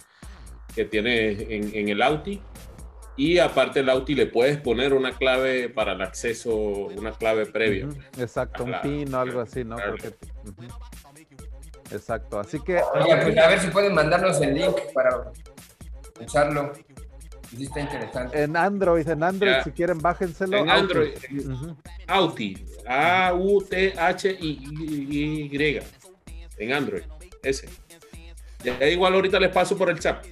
[0.75, 2.41] que tiene en, el Auti.
[3.17, 7.87] Y aparte el Auti le puedes poner una clave para el acceso, una clave previa.
[8.17, 9.75] Exacto, un PIN o algo así, ¿no?
[11.91, 12.81] Exacto, así que...
[12.93, 15.31] Pues, a ver si pueden mandarnos el link para
[16.19, 16.71] usarlo.
[17.55, 18.41] Sí está interesante.
[18.43, 20.57] En Android, en Android, si quieren, bájenselo.
[20.57, 21.11] En Android,
[22.07, 23.59] Auti, A-U-T-H-I-Y.
[26.57, 27.03] En Android,
[27.43, 27.67] ese.
[28.63, 30.25] Ya igual ahorita les paso por el chat.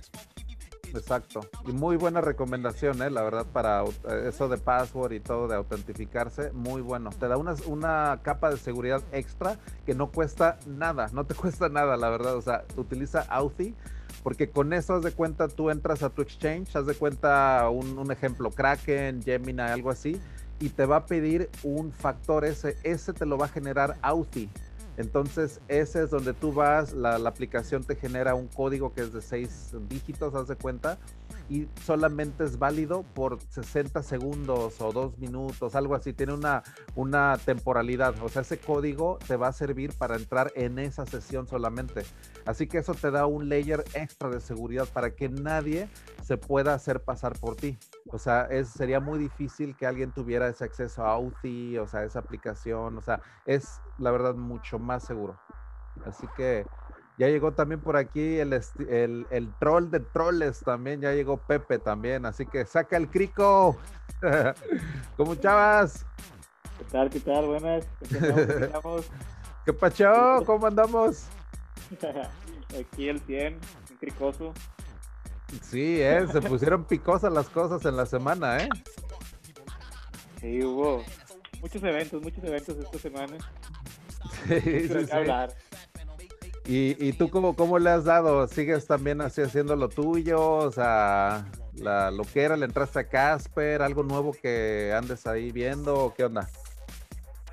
[0.95, 1.41] Exacto.
[1.67, 3.09] Y muy buena recomendación, ¿eh?
[3.09, 6.51] la verdad, para eh, eso de password y todo de autentificarse.
[6.51, 7.09] Muy bueno.
[7.11, 11.09] Te da una, una capa de seguridad extra que no cuesta nada.
[11.13, 12.35] No te cuesta nada, la verdad.
[12.35, 13.75] O sea, utiliza Authy
[14.23, 17.97] porque con eso haz de cuenta tú entras a tu exchange, haz de cuenta un,
[17.97, 20.19] un, ejemplo Kraken, Gemini, algo así,
[20.59, 24.49] y te va a pedir un factor ese, ese te lo va a generar Authy.
[24.99, 29.21] Entonces, ese es donde tú vas, la, aplicación te genera un código que es de
[29.21, 30.97] seis dígitos, haz de cuenta,
[31.49, 36.13] y solamente es válido por 60 segundos o dos minutos, algo así.
[36.13, 36.63] Tiene una,
[36.95, 38.13] una temporalidad.
[38.21, 42.03] O sea, ese código te va a servir para entrar en esa sesión solamente.
[42.45, 45.89] Así que eso te da un layer extra de seguridad para que nadie
[46.23, 47.79] se pueda hacer pasar por ti.
[48.11, 52.03] O sea, es, sería muy difícil que alguien tuviera ese acceso a Authy, o sea,
[52.03, 52.95] esa aplicación.
[52.95, 55.39] O sea, es la verdad mucho más seguro.
[56.05, 56.65] Así que
[57.19, 58.53] ya llegó también por aquí el,
[58.89, 63.77] el, troll de trolls también, ya llegó Pepe también, así que saca el crico.
[65.17, 66.05] ¿Cómo chavas?
[66.77, 67.09] ¿Qué tal?
[67.09, 67.45] ¿Qué tal?
[67.45, 67.85] Buenas.
[69.65, 70.43] ¿Qué pacho?
[70.45, 71.27] ¿Cómo andamos?
[72.79, 73.59] Aquí el 100,
[73.89, 74.53] un cricoso.
[75.61, 76.25] Sí, ¿eh?
[76.31, 78.69] se pusieron picosas las cosas en la semana, ¿eh?
[80.39, 81.03] Sí, hubo
[81.59, 83.35] muchos eventos, muchos eventos esta semana.
[84.47, 85.11] Sí, sí, sí.
[85.11, 85.53] hablar.
[86.71, 88.47] ¿Y, tú cómo, cómo le has dado?
[88.47, 90.39] ¿Sigues también así haciendo lo tuyo?
[90.39, 95.51] O sea, la, lo que era, le entraste a Casper, algo nuevo que andes ahí
[95.51, 96.47] viendo, o qué onda?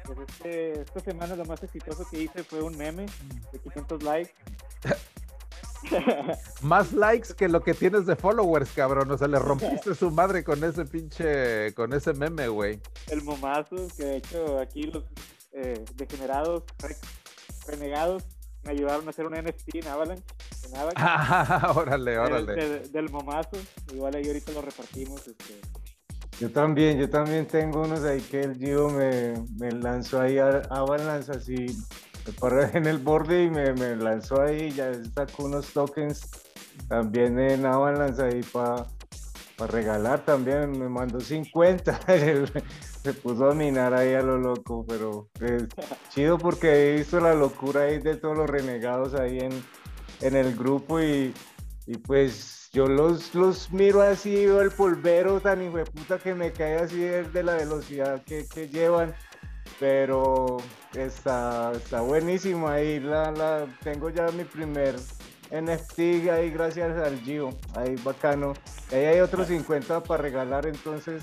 [0.05, 3.07] Pues este, esta semana lo más exitoso que hice fue un meme
[3.53, 4.35] de 500 likes.
[6.61, 9.11] más likes que lo que tienes de followers, cabrón.
[9.11, 12.81] O sea, le rompiste su madre con ese pinche, con ese meme, güey.
[13.09, 15.05] El momazo, que de hecho aquí los
[15.53, 16.65] eh, degenerados,
[17.67, 18.23] renegados,
[18.67, 20.25] me ayudaron a hacer un NFT en Avalanche.
[20.67, 22.81] En Avalanche ah, órale, órale.
[22.89, 23.57] del momazo.
[23.95, 25.27] Igual ahí ahorita lo repartimos.
[25.27, 25.61] Este.
[26.41, 30.63] Yo también, yo también tengo unos ahí que el Gio me, me lanzó ahí a
[30.71, 31.67] Avalanche así,
[32.27, 36.29] me paré en el borde y me, me lanzó ahí, ya sacó unos tokens
[36.89, 38.87] también en Avalanche ahí para
[39.57, 42.01] para regalar también, me mandó 50.
[43.07, 45.69] se puso a minar ahí a lo loco, pero es
[46.09, 49.53] chido porque he visto la locura ahí de todos los renegados ahí en,
[50.23, 51.33] en el grupo y,
[51.87, 56.35] y pues yo los, los miro así, veo el polvero tan hijo de puta que
[56.35, 59.15] me cae así de, la velocidad que, que, llevan,
[59.79, 60.57] pero
[60.97, 64.97] está, está buenísimo ahí, la, la, tengo ya mi primer
[65.53, 68.55] NFT ahí gracias al Gio, ahí bacano.
[68.91, 71.23] Ahí hay otros 50 para regalar, entonces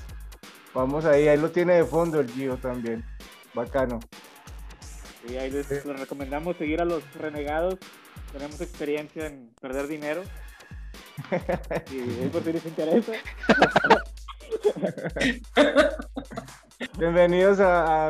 [0.74, 3.04] vamos ahí, ahí lo tiene de fondo el Gio también,
[3.54, 4.00] bacano.
[5.30, 7.78] Y ahí les, recomendamos seguir a los renegados,
[8.32, 10.24] tenemos experiencia en perder dinero.
[11.92, 13.14] y por si les interesa.
[16.98, 18.10] Bienvenidos a,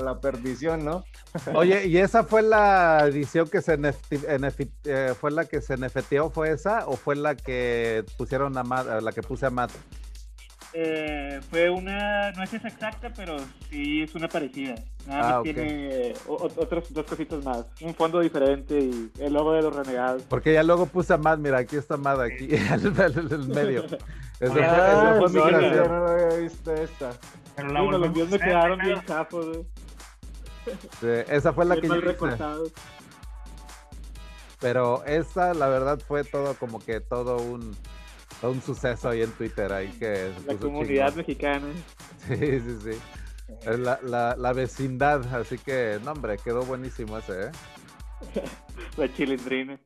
[0.00, 1.04] la perdición, ¿no?
[1.54, 3.78] Oye, ¿y esa fue la edición que se
[4.84, 9.02] eh, fue la que se NFTó, fue esa o fue la que pusieron a Matt,
[9.02, 9.70] la que puse a Matt?
[10.76, 13.36] Eh, fue una, no es esa exacta, pero
[13.70, 14.74] sí es una parecida.
[15.06, 17.64] Nada ah, tiene otros dos cositas más.
[17.80, 20.22] Un fondo diferente y el logo de los renegados.
[20.24, 23.84] Porque ya luego puse a Matt, mira, aquí está Matt, aquí, en el, medio.
[24.40, 25.88] Esa ah, fue, mi creación.
[25.88, 27.10] no lo había visto esta.
[27.54, 29.58] Pero la los videos me quedaron bien chafos,
[31.00, 32.16] Sí, esa fue la que yo hice.
[34.60, 37.76] Pero esa, la verdad, fue todo como que todo un,
[38.48, 39.72] un suceso ahí en Twitter.
[39.72, 41.66] Ahí que la comunidad mexicana.
[42.26, 43.66] Sí, sí, sí.
[43.66, 47.50] La, la, la, vecindad, así que, no, hombre, quedó buenísimo ese, ¿eh?
[48.96, 49.78] la chilindrina.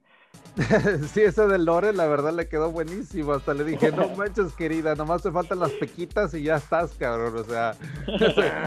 [1.13, 3.33] sí, ese de Lore, la verdad le quedó buenísimo.
[3.33, 7.37] Hasta le dije, no manches, querida, nomás te faltan las pequitas y ya estás, cabrón.
[7.37, 7.77] O sea,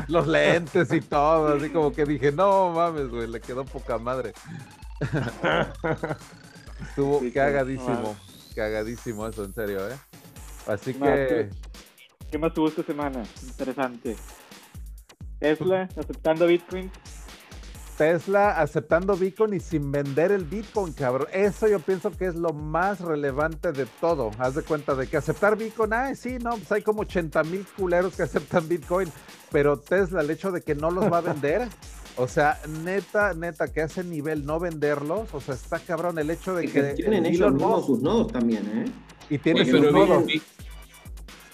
[0.07, 1.55] los lentes y todo.
[1.55, 4.33] Así como que dije, no mames, güey, le quedó poca madre.
[6.81, 8.15] Estuvo cagadísimo,
[8.55, 9.97] cagadísimo eso, en serio, ¿eh?
[10.67, 11.49] Así que.
[12.29, 13.23] ¿Qué más tuvo esta semana?
[13.43, 14.15] Interesante.
[15.39, 16.91] Tesla aceptando Bitcoin.
[17.97, 21.27] Tesla aceptando Bitcoin y sin vender el Bitcoin, cabrón.
[21.33, 24.31] Eso yo pienso que es lo más relevante de todo.
[24.39, 27.65] Haz de cuenta de que aceptar Bitcoin, ah, sí, no, pues hay como 80 mil
[27.77, 29.11] culeros que aceptan Bitcoin,
[29.51, 31.67] pero Tesla, el hecho de que no los va a vender,
[32.21, 36.55] o sea, neta, neta, que ese nivel no venderlos, o sea, está cabrón el hecho
[36.55, 36.93] de que...
[36.93, 38.91] Tienen ellos mismos sus nodos también, ¿eh?
[39.29, 40.25] Y tienen sus nodos.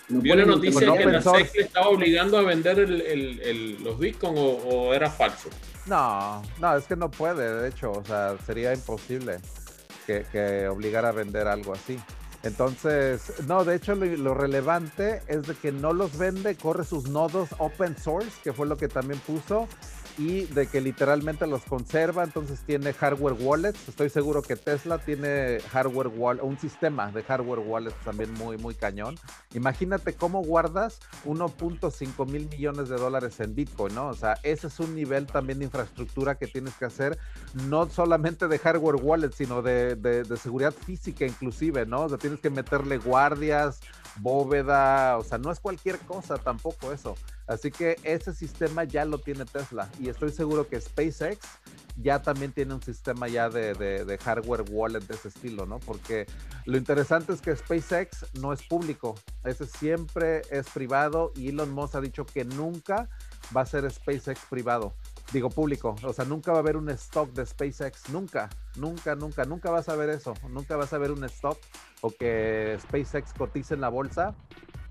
[0.09, 4.93] ¿Vio la noticia que la SEC le estaba obligando a vender el, los Bitcoin o
[4.93, 5.49] era falso?
[5.87, 9.39] No, no, es que no puede, de hecho, o sea, sería imposible
[10.05, 11.97] que, obligara a vender algo así.
[12.43, 17.49] Entonces, no, de hecho lo, relevante es de que no los vende, corre sus nodos
[17.57, 19.67] open source, que fue lo que también puso,
[20.17, 23.87] y de que literalmente los conserva, entonces tiene hardware wallets.
[23.87, 28.73] Estoy seguro que Tesla tiene hardware wallet, un sistema de hardware wallets también muy, muy
[28.73, 29.15] cañón.
[29.53, 34.07] Imagínate cómo guardas 1.5 mil millones de dólares en Bitcoin, ¿no?
[34.07, 37.17] O sea, ese es un nivel también de infraestructura que tienes que hacer,
[37.53, 42.03] no solamente de hardware wallet, sino de, de, de seguridad física inclusive, ¿no?
[42.03, 43.79] O sea, tienes que meterle guardias,
[44.19, 47.15] bóveda, o sea, no es cualquier cosa tampoco eso.
[47.47, 51.39] Así que ese sistema ya lo tiene Tesla y estoy seguro que SpaceX
[51.95, 55.79] ya también tiene un sistema ya de, hardware wallet de ese estilo, ¿no?
[55.79, 56.27] Porque
[56.65, 61.95] lo interesante es que SpaceX no es público, ese siempre es privado y Elon Musk
[61.95, 63.09] ha dicho que nunca
[63.55, 64.93] va a ser SpaceX privado,
[65.31, 69.45] digo público, o sea, nunca va a haber un stock de SpaceX, nunca, nunca, nunca,
[69.45, 71.57] nunca vas a ver eso, nunca vas a ver un stock
[72.01, 74.35] o que SpaceX cotice en la bolsa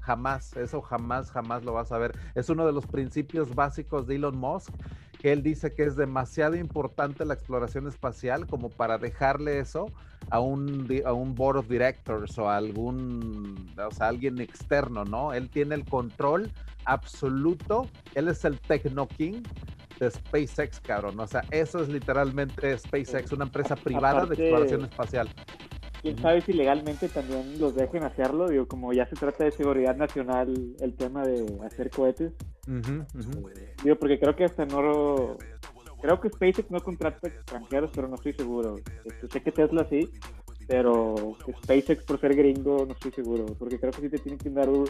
[0.07, 2.15] Jamás, eso jamás, jamás lo vas a ver.
[2.37, 4.73] Es uno de los principios básicos de Elon Musk,
[5.19, 9.87] que él dice que es demasiado importante la exploración espacial como para dejarle eso
[10.31, 15.33] a un, a un board of directors o a algún, o sea, alguien externo, ¿no?
[15.33, 16.53] Él tiene el control
[16.85, 19.43] absoluto, él es el Techno King
[19.99, 21.19] de SpaceX, cabrón.
[21.19, 25.29] O sea, eso es literalmente SpaceX, una empresa privada de exploración espacial
[26.07, 29.97] quién sabe si legalmente también los dejen hacerlo, digo, como ya se trata de seguridad
[29.97, 32.33] nacional el tema de hacer cohetes.
[33.83, 35.37] Digo, porque creo que hasta no...
[36.01, 38.77] Creo que SpaceX no contrata extranjeros, pero no estoy seguro.
[39.05, 40.09] Este, sé que Tesla sí,
[40.69, 44.51] pero SpaceX por ser gringo no estoy seguro, porque creo que sí te tienen que
[44.51, 44.87] dar un,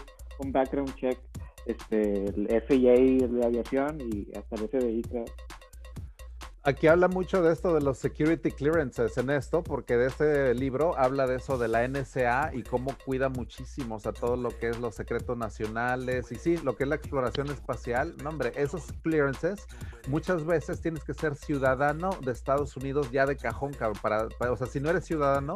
[0.52, 1.18] background check,
[1.64, 5.02] este, el FAA de aviación y hasta el FBI
[6.66, 10.98] Aquí habla mucho de esto de los security clearances en esto, porque de este libro
[10.98, 14.70] habla de eso de la NSA y cómo cuida muchísimo, o sea, todo lo que
[14.70, 18.16] es los secretos nacionales y sí, lo que es la exploración espacial.
[18.20, 19.64] No, hombre, esos clearances
[20.08, 24.00] muchas veces tienes que ser ciudadano de Estados Unidos ya de cajón, cabrón.
[24.02, 25.54] Para, o sea, si no eres ciudadano,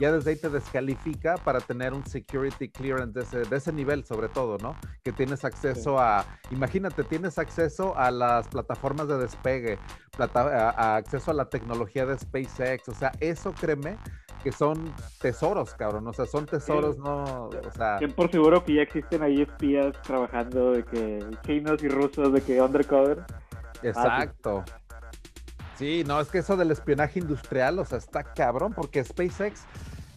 [0.00, 4.04] ya desde ahí te descalifica para tener un security clearance de ese, de ese nivel,
[4.04, 4.74] sobre todo, ¿no?
[5.04, 9.78] Que tienes acceso a, imagínate, tienes acceso a las plataformas de despegue,
[10.18, 13.98] a, acceso a la tecnología de SpaceX, o sea, eso créeme
[14.42, 14.90] que son
[15.20, 17.98] tesoros, cabrón, o sea, son tesoros, no, o sea...
[18.16, 22.62] por seguro que ya existen ahí espías trabajando de que chinos y rusos, de que
[22.62, 23.22] undercover.
[23.82, 24.64] Exacto.
[25.76, 29.64] Sí, no, es que eso del espionaje industrial, o sea, está cabrón, porque SpaceX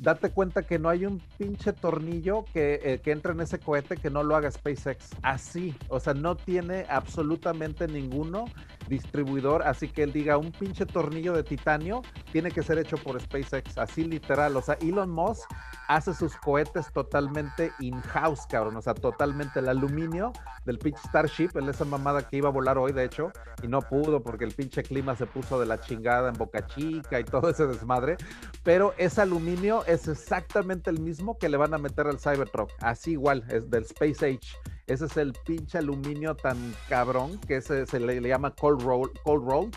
[0.03, 3.95] date cuenta que no hay un pinche tornillo que, eh, que entre en ese cohete
[3.95, 5.11] que no lo haga SpaceX.
[5.21, 8.45] Así, o sea, no tiene absolutamente ninguno
[8.87, 13.19] distribuidor, así que él diga un pinche tornillo de titanio tiene que ser hecho por
[13.19, 14.55] SpaceX, así literal.
[14.57, 15.49] O sea, Elon Musk
[15.87, 18.77] hace sus cohetes totalmente in-house, cabrón.
[18.77, 20.33] O sea, totalmente el aluminio
[20.65, 23.31] del pinche Starship, en esa mamada que iba a volar hoy, de hecho,
[23.61, 27.19] y no pudo porque el pinche clima se puso de la chingada en Boca Chica
[27.19, 28.17] y todo ese desmadre.
[28.63, 32.71] Pero ese aluminio es exactamente el mismo que le van a meter al Cybertruck.
[32.79, 34.72] Así igual, es del Space Age.
[34.85, 36.57] Ese es el pinche aluminio tan
[36.89, 39.75] cabrón que ese se le, llama cold roll, cold rolled,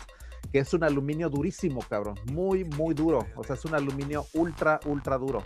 [0.51, 2.15] que es un aluminio durísimo, cabrón.
[2.31, 3.25] Muy, muy duro.
[3.35, 5.43] O sea, es un aluminio ultra, ultra duro.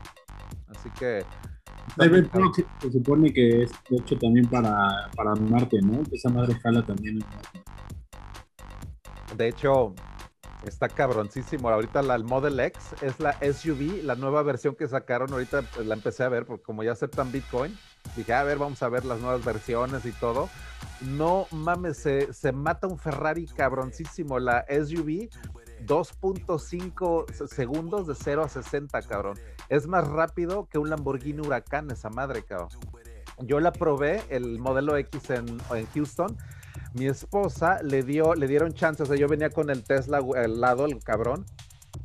[0.68, 1.24] Así que.
[2.80, 6.01] Se supone que es hecho también para, para Marte, ¿no?
[6.12, 7.20] Esa madre jala también
[9.36, 9.93] De hecho,
[10.64, 11.70] Está cabroncísimo.
[11.70, 15.32] Ahorita la, el Model X es la SUV, la nueva versión que sacaron.
[15.34, 17.76] Ahorita pues, la empecé a ver porque como ya aceptan Bitcoin,
[18.16, 20.49] dije, a ver, vamos a ver las nuevas versiones y todo.
[21.01, 24.38] No mames, se, se mata un Ferrari cabroncísimo.
[24.38, 25.30] La SUV,
[25.88, 29.39] 2.5 segundos de 0 a 60, cabrón.
[29.68, 32.70] Es más rápido que un Lamborghini Huracán esa madre, cabrón.
[33.39, 36.38] Yo la probé, el modelo X en, en Houston
[36.94, 40.60] mi esposa le dio, le dieron chance, o sea, yo venía con el Tesla al
[40.60, 41.46] lado, el cabrón.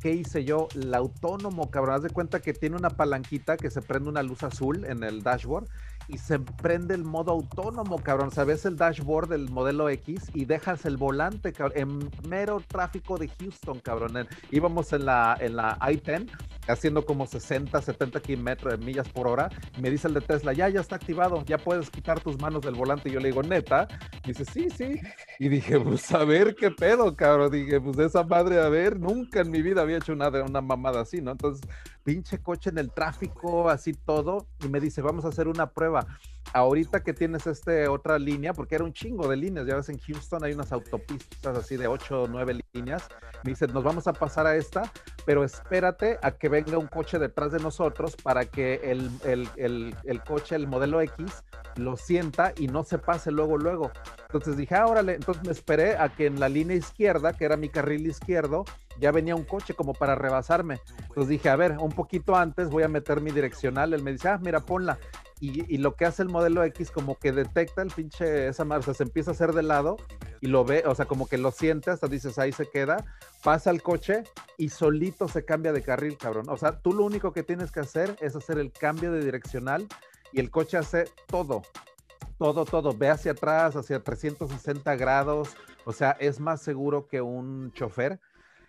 [0.01, 0.67] ¿Qué hice yo?
[0.75, 1.95] El autónomo, cabrón.
[1.95, 5.23] Haz de cuenta que tiene una palanquita que se prende una luz azul en el
[5.23, 5.67] dashboard
[6.07, 8.31] y se prende el modo autónomo, cabrón.
[8.31, 13.27] Sabes el dashboard del modelo X y dejas el volante, cabrón, en mero tráfico de
[13.39, 14.27] Houston, cabrón.
[14.51, 16.29] íbamos en la, en la I-10
[16.67, 19.49] haciendo como 60, 70 kilómetros, millas por hora.
[19.77, 22.61] Y me dice el de Tesla, ya, ya está activado, ya puedes quitar tus manos
[22.61, 23.09] del volante.
[23.09, 23.87] Y yo le digo, neta.
[24.25, 24.99] dice, sí, sí.
[25.39, 27.51] Y dije, pues a ver qué pedo, cabrón.
[27.51, 30.61] Dije, pues de esa madre, a ver, nunca en mi vida había hecho una, una
[30.61, 31.31] mamada así, ¿no?
[31.31, 31.67] Entonces,
[32.07, 34.47] pinche coche en el tráfico, así todo.
[34.63, 36.07] Y me dice, vamos a hacer una prueba
[36.53, 39.99] ahorita que tienes este otra línea, porque era un chingo de líneas, ya ves en
[39.99, 43.07] Houston hay unas autopistas así de 8 o 9 líneas,
[43.43, 44.91] me dice, nos vamos a pasar a esta,
[45.25, 49.95] pero espérate a que venga un coche detrás de nosotros para que el, el, el,
[50.03, 51.43] el coche, el modelo X,
[51.77, 53.91] lo sienta y no se pase luego, luego.
[54.23, 57.57] Entonces dije, ah, órale, entonces me esperé a que en la línea izquierda, que era
[57.57, 58.65] mi carril izquierdo,
[58.99, 60.79] ya venía un coche como para rebasarme.
[61.01, 63.93] Entonces dije, a ver, un poquito antes voy a meter mi direccional.
[63.93, 64.97] Él me dice, ah, mira, ponla.
[65.39, 69.03] Y, lo que hace el modelo X como que detecta el pinche esa marcha, se
[69.03, 69.97] empieza a hacer de lado
[70.41, 73.05] y lo ve, o sea, como que lo siente, hasta dices, ahí se queda,
[73.43, 74.23] pasa el coche
[74.57, 76.49] y solito se cambia de carril, cabrón.
[76.49, 79.87] O sea, tú lo único que tienes que hacer es hacer el cambio de direccional
[80.33, 81.61] y el coche hace todo,
[82.39, 87.71] todo, todo, ve hacia atrás, hacia 360 grados, o sea, es más seguro que un
[87.73, 88.19] chofer.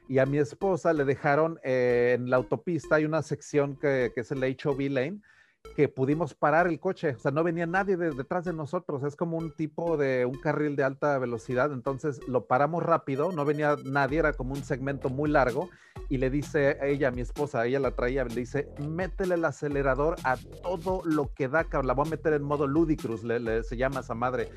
[0.07, 4.21] Y a mi esposa le dejaron eh, en la autopista, hay una sección que, que
[4.21, 5.21] es el HOV lane,
[5.77, 9.37] que pudimos parar el coche, o sea, no venía nadie detrás de nosotros, es como
[9.37, 14.19] un tipo de un carril de alta velocidad, entonces lo paramos rápido, no venía nadie,
[14.19, 15.71] era como un segmento muy largo
[16.09, 20.17] y le dice a ella, mi esposa, ella la traía, le dice, métele el acelerador
[20.25, 24.01] a todo lo que da, la voy a meter en modo ludicruz, le, se llama
[24.01, 24.51] esa madre.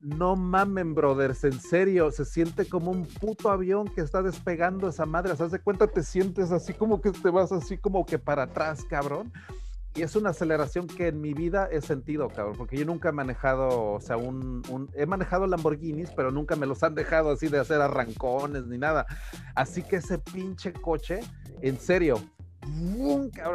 [0.00, 5.06] No mamen, brothers, en serio, se siente como un puto avión que está despegando esa
[5.06, 5.32] madre.
[5.32, 8.44] O sea, de cuenta, te sientes así como que te vas así como que para
[8.44, 9.32] atrás, cabrón.
[9.96, 13.12] Y es una aceleración que en mi vida he sentido, cabrón, porque yo nunca he
[13.12, 14.62] manejado, o sea, un,
[14.94, 19.06] he manejado Lamborghinis, pero nunca me los han dejado así de hacer arrancones ni nada.
[19.54, 21.20] Así que ese pinche coche,
[21.62, 22.20] en serio,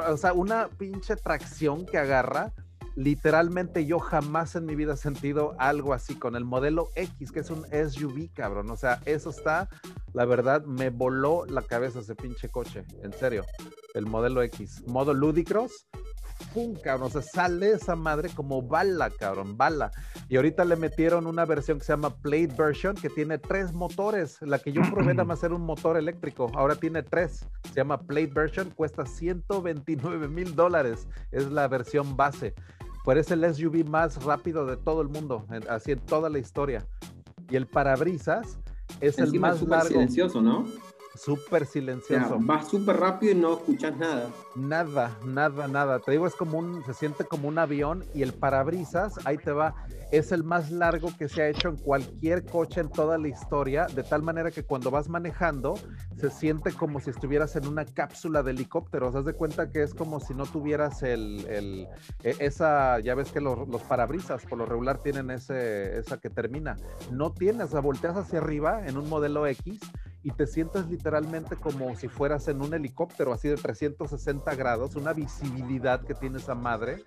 [0.10, 2.54] o sea, una pinche tracción que agarra.
[2.96, 7.40] Literalmente yo jamás en mi vida he sentido algo así con el modelo X, que
[7.40, 8.70] es un SUV, cabrón.
[8.70, 9.70] O sea, eso está,
[10.14, 13.46] la verdad, me voló la cabeza ese pinche coche, en serio.
[13.94, 15.88] El modelo X, modo Ludicross,
[16.54, 16.76] ¡pum!
[16.76, 19.92] cabrón, o sea, sale esa madre como bala, cabrón, bala.
[20.30, 24.42] Y ahorita le metieron una versión que se llama Plate Version, que tiene tres motores.
[24.42, 27.46] La que yo probé nada más era un motor eléctrico, ahora tiene tres.
[27.70, 31.08] Se llama Plate Version, cuesta 129 mil dólares.
[31.32, 32.54] Es la versión base.
[33.04, 36.86] Pues es el SUV más rápido de todo el mundo, así en toda la historia.
[37.50, 38.60] Y el parabrisas
[39.00, 39.88] es el más largo.
[39.90, 40.66] silencioso, ¿no?
[41.16, 42.40] Súper silencioso.
[42.46, 44.30] va súper rápido y no escuchas nada.
[44.56, 46.00] Nada, nada, nada.
[46.00, 49.52] Te digo, es como un, se siente como un avión y el parabrisas, ahí te
[49.52, 49.76] va,
[50.12, 53.88] es el más largo que se ha hecho en cualquier coche en toda la historia,
[53.88, 55.76] de tal manera que cuando vas manejando,
[56.18, 59.10] se siente como si estuvieras en una cápsula de helicóptero.
[59.10, 61.88] O sea, de cuenta que es como si no tuvieras el, el
[62.24, 66.30] e, esa, ya ves que los, los, parabrisas por lo regular tienen ese, esa que
[66.30, 66.78] termina.
[67.12, 69.80] No tienes, la volteas hacia arriba en un modelo X
[70.24, 75.14] y te sientes literalmente como si fueras en un helicóptero así de 360 grados, una
[75.14, 77.04] visibilidad que tiene esa madre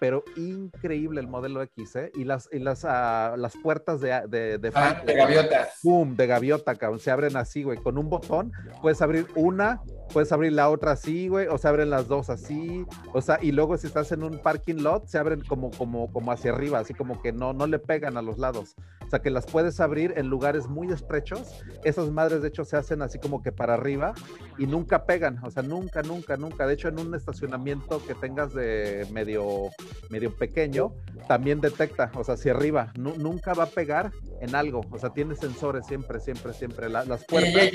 [0.00, 2.12] pero increíble el modelo X, ¿eh?
[2.14, 5.68] Y las, y las, uh, las puertas de, de, de, ah, de gaviota.
[5.82, 6.16] ¡Pum!
[6.16, 7.00] De gaviota, cabrón.
[7.00, 7.78] Se abren así, güey.
[7.78, 9.80] Con un botón puedes abrir una,
[10.12, 12.84] puedes abrir la otra así, güey, o se abren las dos así.
[13.12, 16.32] O sea, y luego si estás en un parking lot, se abren como, como, como
[16.32, 18.76] hacia arriba, así como que no, no le pegan a los lados.
[19.06, 21.64] O sea, que las puedes abrir en lugares muy estrechos.
[21.82, 24.12] Esas madres, de hecho, se hacen así como que para arriba
[24.58, 25.42] y nunca pegan.
[25.44, 26.66] O sea, nunca, nunca, nunca.
[26.66, 29.70] De hecho, en un estacionamiento que tengas de medio
[30.10, 30.94] medio pequeño,
[31.26, 34.10] también detecta, o sea, hacia arriba, nunca va a pegar
[34.40, 37.70] en algo, o sea, tiene sensores siempre, siempre, siempre, las puertas.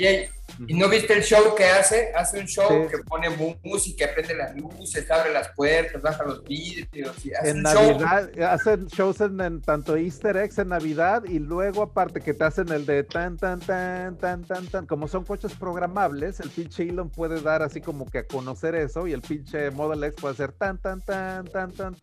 [0.66, 2.12] ¿Y no viste el show que hace?
[2.14, 3.28] Hace un show que pone
[3.62, 7.16] música, prende las luces, abre las puertas, baja los vidrios.
[7.16, 12.34] hace en Navidad, hacen shows en, tanto Easter eggs en Navidad y luego aparte que
[12.34, 16.50] te hacen el de tan, tan, tan, tan, tan, tan, como son coches programables, el
[16.50, 20.20] pinche Elon puede dar así como que a conocer eso y el pinche Model X
[20.20, 21.94] puede hacer tan, tan, tan, tan, tan,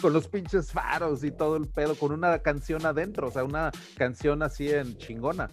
[0.00, 3.70] con los pinches faros y todo el pedo, con una canción adentro, o sea, una
[3.96, 5.50] canción así en chingona.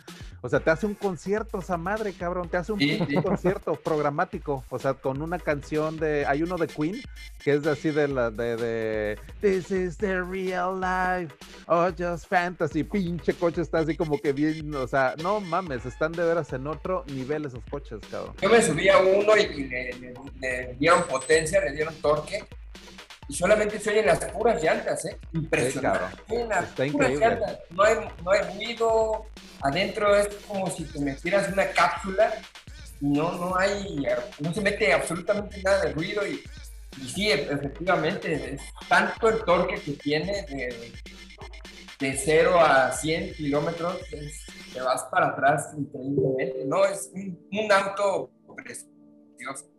[0.47, 2.79] O sea, te hace un concierto esa madre, cabrón, te hace un,
[3.21, 7.01] concierto programático, o sea, con una canción de, hay uno de Queen,
[7.43, 11.35] que es así de la, de, de, This is the real life,
[11.67, 16.13] oh, just fantasy, pinche coche está así como que bien, o sea, no mames, están
[16.13, 18.33] de veras en otro nivel esos coches, cabrón.
[18.41, 19.65] Yo me subí a uno y,
[20.39, 22.45] le dieron potencia, le dieron torque,
[23.29, 25.17] y solamente se oyen las puras llantas, ¿eh?
[25.33, 26.23] Impresionante.
[26.69, 27.39] Está increíble.
[27.71, 29.25] No hay, no hay ruido,
[29.61, 32.33] adentro es como si te metieras una cápsula,
[33.01, 34.05] no, no hay,
[34.39, 36.41] no se mete absolutamente nada de ruido y,
[37.01, 40.93] y sí, efectivamente, es tanto el torque que tiene de,
[41.99, 43.97] de 0 a 100 kilómetros,
[44.73, 46.85] te vas para atrás increíblemente, ¿no?
[46.85, 49.76] Es un, un auto precioso.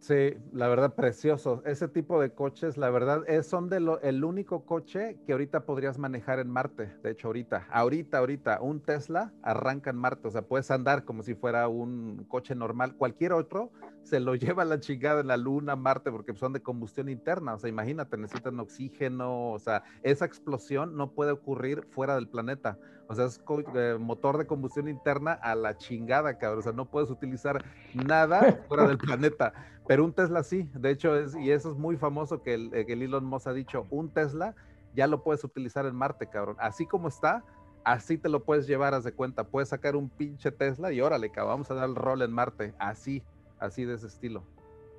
[0.00, 1.62] Sí, la verdad, precioso.
[1.64, 5.64] Ese tipo de coches, la verdad, es, son de lo, el único coche que ahorita
[5.66, 6.92] podrías manejar en Marte.
[7.02, 10.28] De hecho, ahorita, ahorita, ahorita, un Tesla arranca en Marte.
[10.28, 12.96] O sea, puedes andar como si fuera un coche normal.
[12.96, 13.70] Cualquier otro
[14.02, 17.54] se lo lleva a la chingada en la Luna, Marte, porque son de combustión interna.
[17.54, 19.52] O sea, imagínate, necesitan oxígeno.
[19.52, 22.78] O sea, esa explosión no puede ocurrir fuera del planeta.
[23.06, 23.40] O sea, es
[23.74, 26.60] eh, motor de combustión interna a la chingada, cabrón.
[26.60, 29.52] O sea, no puedes utilizar nada fuera del planeta.
[29.86, 30.68] Pero un Tesla sí.
[30.74, 33.52] De hecho, es, y eso es muy famoso que el, que el Elon Musk ha
[33.52, 34.54] dicho, un Tesla
[34.94, 36.56] ya lo puedes utilizar en Marte, cabrón.
[36.58, 37.44] Así como está,
[37.84, 39.44] así te lo puedes llevar, haz de cuenta.
[39.44, 42.74] Puedes sacar un pinche Tesla y órale, cabrón, vamos a dar el rol en Marte.
[42.78, 43.22] Así,
[43.58, 44.44] así de ese estilo.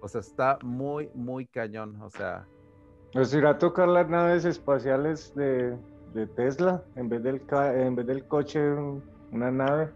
[0.01, 2.01] O sea, está muy, muy cañón.
[2.01, 2.45] O sea.
[3.13, 5.77] Pues irá a tocar las naves espaciales de,
[6.13, 8.61] de Tesla en vez del, en vez del coche,
[9.31, 9.89] una nave.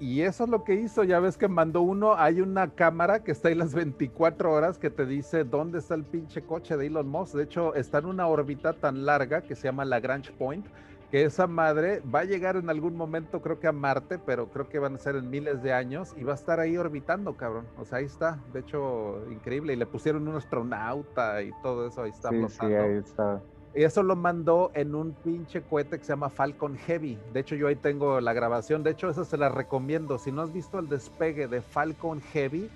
[0.00, 3.32] Y eso es lo que hizo, ya ves que mandó uno, hay una cámara que
[3.32, 7.08] está ahí las 24 horas que te dice dónde está el pinche coche de Elon
[7.08, 7.34] Musk.
[7.34, 10.66] De hecho, está en una órbita tan larga que se llama Lagrange Point,
[11.10, 14.68] que esa madre va a llegar en algún momento, creo que a Marte, pero creo
[14.68, 17.66] que van a ser en miles de años y va a estar ahí orbitando, cabrón.
[17.76, 19.72] O sea, ahí está, de hecho, increíble.
[19.72, 22.30] Y le pusieron un astronauta y todo eso, ahí está.
[22.30, 23.42] Sí, sí, ahí está.
[23.84, 27.16] Eso lo mandó en un pinche cohete que se llama Falcon Heavy.
[27.32, 28.82] De hecho, yo ahí tengo la grabación.
[28.82, 30.18] De hecho, esa se la recomiendo.
[30.18, 32.68] Si no has visto el despegue de Falcon Heavy,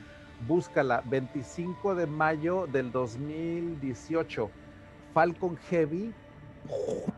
[0.47, 1.03] búscala.
[1.05, 4.51] 25 de mayo del 2018.
[5.13, 6.15] Falcon Heavy.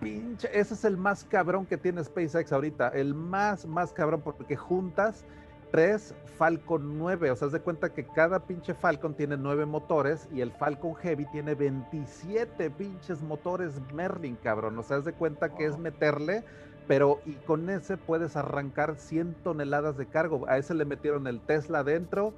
[0.01, 2.89] pinche, ese es el más cabrón que tiene SpaceX ahorita.
[2.89, 5.27] El más, más cabrón, porque juntas
[5.75, 7.33] tres Falcon 9.
[7.33, 10.95] O sea, haz de cuenta que cada pinche Falcon tiene nueve motores y el Falcon
[10.95, 14.79] Heavy tiene 27 pinches motores Merlin, cabrón.
[14.79, 16.45] O sea, haz de cuenta que es meterle,
[16.87, 20.47] pero y con ese puedes arrancar 100 toneladas de cargo.
[20.47, 22.35] A ese le metieron el Tesla adentro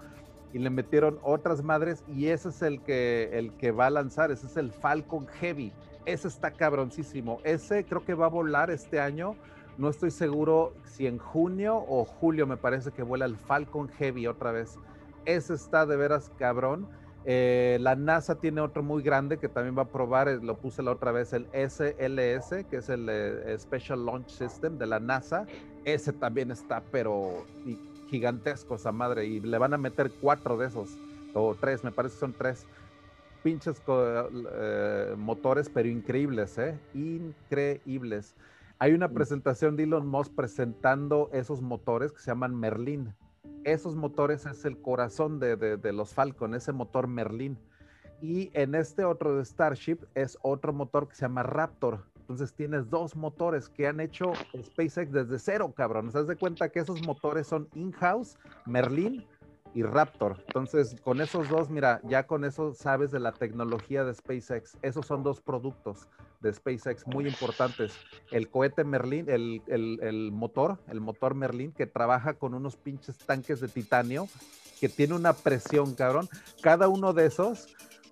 [0.54, 4.30] y le metieron otras madres y ese es el que, el que va a lanzar.
[4.30, 5.74] Ese es el Falcon Heavy.
[6.06, 7.40] Ese está cabroncísimo.
[7.44, 9.36] Ese creo que va a volar este año
[9.78, 14.26] no estoy seguro si en junio o julio me parece que vuela el Falcon Heavy
[14.26, 14.78] otra vez.
[15.24, 16.88] Ese está de veras cabrón.
[17.28, 20.80] Eh, la NASA tiene otro muy grande que también va a probar, eh, lo puse
[20.80, 25.44] la otra vez, el SLS, que es el eh, Special Launch System de la NASA.
[25.84, 27.44] Ese también está, pero
[28.08, 29.26] gigantesco esa madre.
[29.26, 30.96] Y le van a meter cuatro de esos,
[31.34, 32.64] o tres, me parece que son tres
[33.42, 33.82] pinches
[35.16, 36.78] motores, pero increíbles, ¿eh?
[36.94, 38.34] Increíbles.
[38.78, 43.14] Hay una presentación de Elon Musk presentando esos motores que se llaman Merlin.
[43.64, 47.58] Esos motores es el corazón de, los Falcon, ese motor Merlin.
[48.20, 52.04] Y en este otro de Starship es otro motor que se llama Raptor.
[52.20, 56.12] Entonces tienes dos motores que han hecho SpaceX desde cero, cabrón.
[56.12, 59.24] ¿Se das de cuenta que esos motores son in-house, Merlin
[59.72, 60.42] y Raptor.
[60.46, 64.78] Entonces, con esos dos, mira, ya con eso sabes de la tecnología de SpaceX.
[64.80, 66.08] Esos son dos productos
[66.40, 67.92] de SpaceX muy importantes.
[68.30, 73.60] El cohete Merlin, el, el, motor, el motor Merlin, que trabaja con unos pinches tanques
[73.60, 74.28] de titanio,
[74.80, 76.28] que tiene una presión, cabrón.
[76.62, 77.68] Cada uno de esos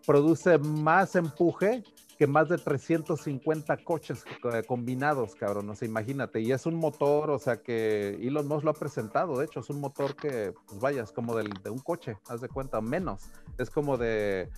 [0.06, 1.82] produce más empuje
[2.18, 4.24] que más de 350 coches
[4.66, 5.68] combinados, cabrón.
[5.70, 6.40] O sea, imagínate.
[6.40, 9.38] Y es un motor, o sea, que Elon Musk lo ha presentado.
[9.38, 12.40] De hecho, es un motor que, pues vaya, es como del, de un coche, haz
[12.40, 13.30] de cuenta, menos.
[13.58, 14.48] Es como de.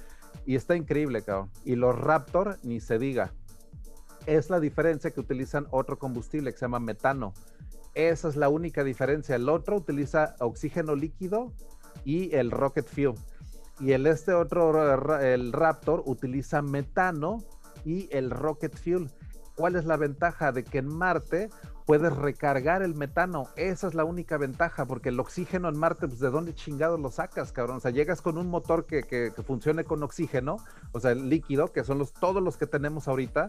[0.44, 1.50] Y está increíble, cabrón.
[1.64, 3.32] Y los Raptor, ni se diga
[4.26, 7.32] es la diferencia que utilizan otro combustible que se llama metano.
[7.94, 9.36] Esa es la única diferencia.
[9.36, 11.52] El otro utiliza oxígeno líquido
[12.04, 13.14] y el rocket fuel.
[13.80, 17.38] Y el este otro, el Raptor, utiliza metano
[17.84, 19.10] y el rocket fuel.
[19.54, 21.48] ¿Cuál es la ventaja de que en Marte
[21.86, 23.48] puedes recargar el metano?
[23.56, 27.10] Esa es la única ventaja, porque el oxígeno en Marte, pues de dónde chingados lo
[27.10, 27.78] sacas, cabrón.
[27.78, 30.58] O sea, llegas con un motor que, que, funcione con oxígeno,
[30.92, 33.46] o sea, el líquido, que son los, todos los que tenemos ahorita,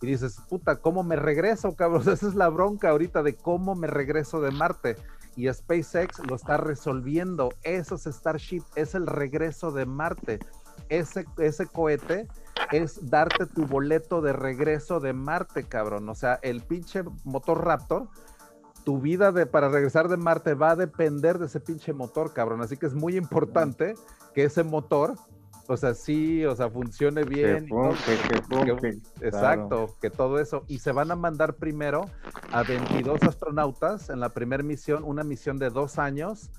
[0.00, 2.02] y dices, puta, ¿cómo me regreso, cabrón?
[2.08, 4.96] Esa es la bronca ahorita de cómo me regreso de Marte.
[5.36, 7.50] Y SpaceX lo está resolviendo.
[7.62, 10.40] Eso es Starship, es el regreso de Marte.
[10.88, 12.28] Ese, ese cohete
[12.72, 16.08] es darte tu boleto de regreso de Marte, cabrón.
[16.08, 18.08] O sea, el pinche motor Raptor,
[18.84, 22.60] tu vida de, para regresar de Marte va a depender de ese pinche motor, cabrón.
[22.62, 23.94] Así que es muy importante
[24.34, 25.14] que ese motor
[25.68, 27.68] o sea, sí, o sea, funcione bien.
[29.20, 30.64] exacto, que todo eso.
[30.66, 32.06] Y se van a mandar primero
[32.50, 36.50] a 22 astronautas en la primera misión, una misión de dos años,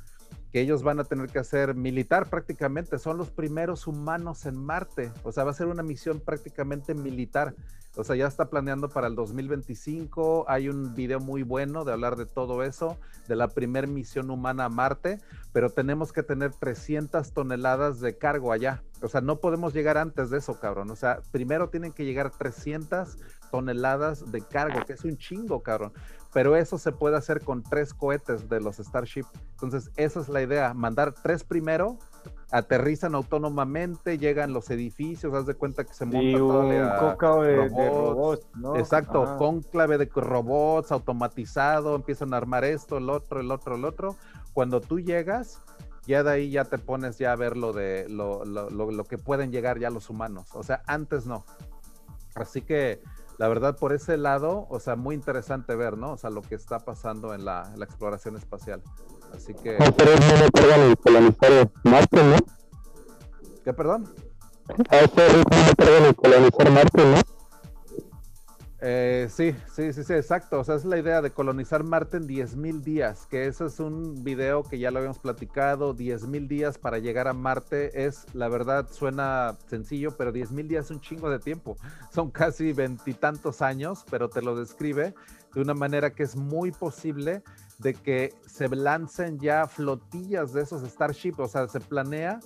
[0.51, 2.97] que ellos van a tener que hacer militar prácticamente.
[2.97, 5.11] Son los primeros humanos en Marte.
[5.23, 7.53] O sea, va a ser una misión prácticamente militar.
[7.95, 10.45] O sea, ya está planeando para el 2025.
[10.47, 12.97] Hay un video muy bueno de hablar de todo eso,
[13.27, 15.19] de la primer misión humana a Marte,
[15.51, 18.83] pero tenemos que tener 300 toneladas de cargo allá.
[19.01, 20.91] O sea, no podemos llegar antes de eso, cabrón.
[20.91, 23.17] O sea, primero tienen que llegar 300
[23.51, 25.91] toneladas de cargo, que es un chingo, cabrón.
[26.33, 29.25] Pero eso se puede hacer con tres cohetes de los Starship.
[29.51, 31.97] Entonces, esa es la idea, mandar tres primero
[32.51, 38.47] aterrizan autónomamente, llegan los edificios, haz de cuenta que se monta todo un de, robots,
[38.75, 44.15] Exacto, conclave de robots automatizado, empiezan a armar esto, el otro, el otro, el otro.
[44.53, 45.61] Cuando tú llegas,
[46.07, 49.19] ya de ahí ya te pones ya a ver lo de lo, lo, lo que
[49.19, 50.49] pueden llegar ya los humanos.
[50.55, 51.45] O sea, antes no.
[52.33, 53.01] Así que
[53.39, 56.11] la verdad, por ese lado, o sea, muy interesante ver, ¿no?
[56.11, 58.83] O sea, lo que está pasando en la, la exploración espacial.
[59.33, 59.77] Así que.
[59.79, 62.35] No, pero no me cargan el colonizar Marte, ¿no?
[63.63, 64.13] ¿Qué, perdón?
[64.89, 67.38] A este ritmo no cargan el colonizar Marte, ¿no?
[68.81, 70.59] Eh, sí, sí, sí, sí, exacto.
[70.59, 74.23] O sea, es la idea de colonizar Marte en 10.000 días, que ese es un
[74.23, 78.87] video que ya lo habíamos platicado, 10.000 días para llegar a Marte es, la verdad,
[78.89, 81.75] suena sencillo, pero 10.000 días es un chingo de tiempo.
[82.13, 85.13] Son casi veintitantos años, pero te lo describe
[85.53, 87.43] de una manera que es muy posible
[87.79, 92.39] de que se lancen ya flotillas de esos Starship, o sea, se planea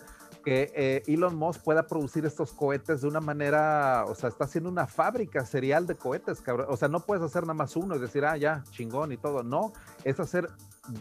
[0.44, 4.70] que eh, Elon Musk pueda producir estos cohetes de una manera, o sea, está haciendo
[4.70, 6.68] una fábrica serial de cohetes, cabrón.
[6.70, 9.44] O sea, no puedes hacer nada más uno y decir, ah, ya, chingón y todo.
[9.44, 9.74] No,
[10.04, 10.50] es hacer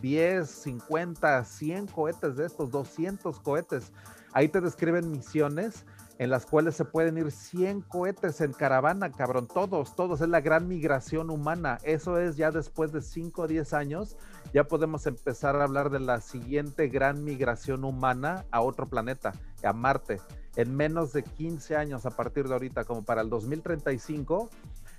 [0.01, 3.93] 10, 50, 100 cohetes de estos, 200 cohetes.
[4.33, 5.85] Ahí te describen misiones
[6.19, 10.41] en las cuales se pueden ir 100 cohetes en caravana, cabrón, todos, todos, es la
[10.41, 11.79] gran migración humana.
[11.83, 14.17] Eso es ya después de 5 o 10 años,
[14.53, 19.33] ya podemos empezar a hablar de la siguiente gran migración humana a otro planeta,
[19.65, 20.21] a Marte.
[20.57, 24.51] En menos de 15 años a partir de ahorita, como para el 2035,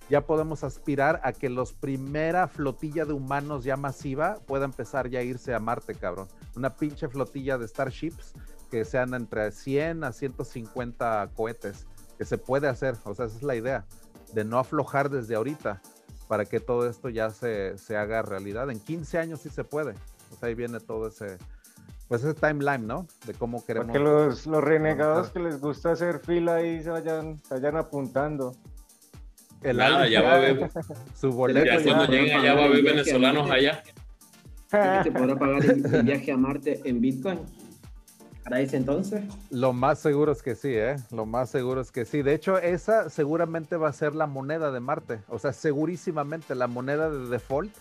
[0.10, 5.20] ya podemos aspirar a que los primera flotilla de humanos ya masiva pueda empezar ya
[5.20, 6.28] a irse a Marte, cabrón.
[6.56, 8.34] Una pinche flotilla de Starships
[8.74, 11.86] que sean entre 100 a 150 cohetes,
[12.18, 13.86] que se puede hacer, o sea, esa es la idea,
[14.34, 15.80] de no aflojar desde ahorita
[16.28, 18.72] para que todo esto ya se, se haga realidad.
[18.72, 19.92] En 15 años sí se puede,
[20.32, 21.38] o sea, ahí viene todo ese,
[22.08, 23.06] pues ese timeline, ¿no?
[23.28, 23.92] De cómo queremos.
[23.92, 28.56] Porque los, los renegados que les gusta hacer fila y se vayan, se vayan apuntando.
[29.62, 30.68] El Nada, ya va a haber.
[31.14, 31.64] Su boleto.
[31.64, 33.84] Ya, cuando lleguen allá va a haber venezolanos allá.
[35.04, 37.40] ¿Se podrá pagar el viaje a Marte en Bitcoin?
[38.44, 39.24] Para ese entonces?
[39.50, 40.98] Lo más seguro es que sí, ¿eh?
[41.12, 42.22] Lo más seguro es que sí.
[42.22, 45.20] De hecho, esa seguramente va a ser la moneda de Marte.
[45.30, 47.74] O sea, segurísimamente la moneda de default.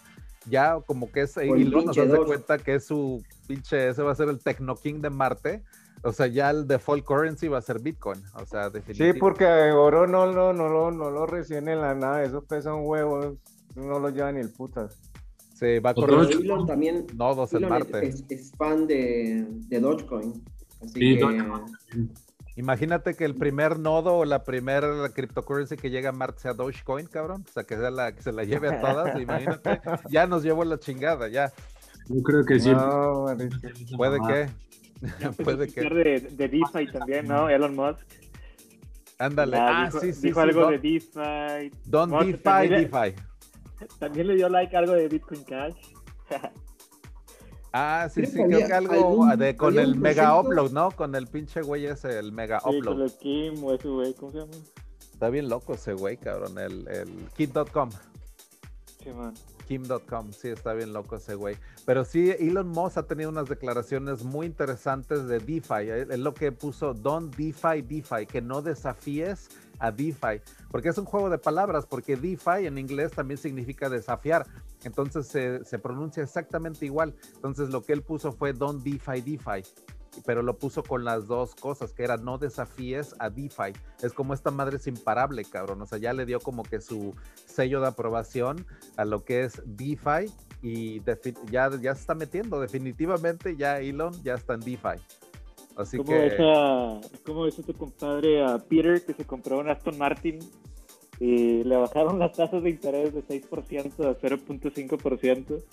[0.47, 4.17] Ya como que es, y nos da cuenta que es su pinche, ese va a
[4.17, 5.63] ser el Techno King de Marte.
[6.03, 8.21] O sea, ya el default currency va a ser Bitcoin.
[8.35, 9.13] O sea, definitivamente.
[9.13, 12.25] Sí, porque oro no, no, no, no, no lo reciben en la nada.
[12.25, 13.37] Eso pesa un huevo.
[13.77, 14.99] No lo lleva ni el putas.
[15.63, 16.29] Sí, va a correr.
[16.33, 18.09] Elon también nodos en Marte.
[18.09, 20.43] Es, fan de, de Dogecoin.
[20.93, 21.21] sí,
[22.57, 27.07] Imagínate que el primer nodo o la primera cryptocurrency que llega a Marte sea Dogecoin,
[27.07, 27.45] cabrón.
[27.49, 29.21] O sea, que, sea la, que se la lleve a todas.
[29.21, 29.81] imagínate.
[30.11, 31.53] Ya nos llevó la chingada, ya.
[32.09, 32.73] Yo creo que sí.
[33.97, 34.49] Puede que.
[35.45, 35.81] Puede que.
[35.81, 37.49] De, de DeFi también, ¿no?
[37.49, 38.05] Elon Musk.
[39.19, 39.57] Ándale.
[39.57, 40.27] Ah, sí, sí.
[40.27, 41.71] Dijo algo de DeFi.
[41.85, 43.15] Don DeFi, DeFi.
[43.99, 45.75] También le dio like algo de Bitcoin Cash.
[47.73, 50.91] ah, sí, sí, creo que algo de, con el mega upload, ¿no?
[50.91, 52.95] Con el pinche güey ese, el mega sí, upload.
[52.95, 54.53] Con el Kim o ese güey, ¿cómo se llama?
[55.13, 57.91] Está bien loco ese güey, cabrón, el, el Kim.com.
[59.03, 59.35] Sí, man.
[59.67, 61.57] Kim.com, sí, está bien loco ese güey.
[61.87, 65.89] Pero sí, Elon Musk ha tenido unas declaraciones muy interesantes de DeFi.
[66.11, 69.49] Es lo que puso Don DeFi, DeFi, que no desafíes
[69.83, 74.47] a DeFi, porque es un juego de palabras, porque DeFi en inglés también significa desafiar,
[74.85, 77.15] entonces se, pronuncia exactamente igual.
[77.35, 79.63] Entonces lo que él puso fue Don't DeFi DeFi,
[80.25, 83.73] pero lo puso con las dos cosas, que era no desafíes a DeFi.
[84.03, 85.83] Es como esta madre es imparable, cabrón.
[85.83, 87.15] O sea, ya le dio como que su
[87.47, 88.65] sello de aprobación
[88.97, 91.03] a lo que es DeFi y
[91.51, 92.61] ya, ya se está metiendo.
[92.61, 95.03] Definitivamente ya Elon ya está en DeFi.
[95.77, 96.19] Así ¿Cómo que...
[96.19, 100.39] Ves ¿Cómo ves a tu compadre, a Peter, que se compró un Aston Martin
[101.21, 105.65] y le bajaron las tasas de interés de 6% a 0.5%?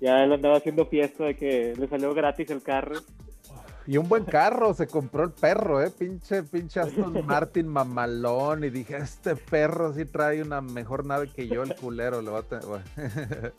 [0.00, 2.96] Ya él andaba haciendo fiesta de que le salió gratis el carro.
[3.86, 5.90] Y un buen carro, se compró el perro, ¿eh?
[5.90, 8.62] Pinche, pinche Aston Martin mamalón.
[8.64, 12.20] Y dije, este perro sí trae una mejor nave que yo, el culero.
[12.20, 12.64] Lo va a tener...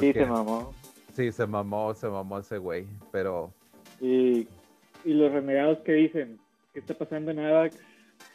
[0.00, 0.72] sí, se mamó.
[1.14, 2.86] Sí, se mamó, se mamó ese güey.
[3.12, 3.52] Pero
[4.04, 4.48] y,
[5.04, 6.38] y los renegados que dicen,
[6.72, 7.78] ¿qué está pasando en AVAX?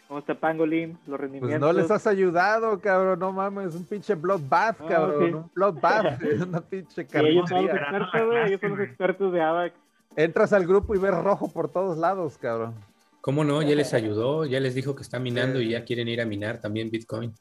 [0.08, 0.98] ¿Cómo está Pangolin?
[1.06, 1.60] Los rendimientos.
[1.60, 6.62] Pues no les has ayudado, cabrón, no mames, un pinche bloodbath, cabrón, un bloodbath, una
[6.62, 7.30] pinche carne.
[7.30, 9.76] ellos son los expertos, ellos son los expertos de AVAX.
[10.16, 12.74] Entras al grupo y ves rojo por todos lados, cabrón.
[13.22, 13.62] ¿Cómo no?
[13.62, 16.60] Ya les ayudó, ya les dijo que está minando y ya quieren ir a minar
[16.60, 17.36] también Bitcoin.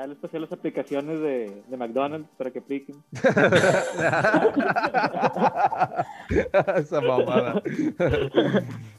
[0.00, 2.96] Ya les pasé las aplicaciones de, de McDonald's para que apliquen.
[6.76, 7.62] esa mamada.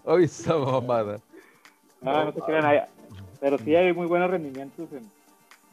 [0.04, 1.20] Hoy esa mamada.
[2.02, 2.86] No, no se crean.
[3.40, 5.10] pero sí hay muy buenos rendimientos en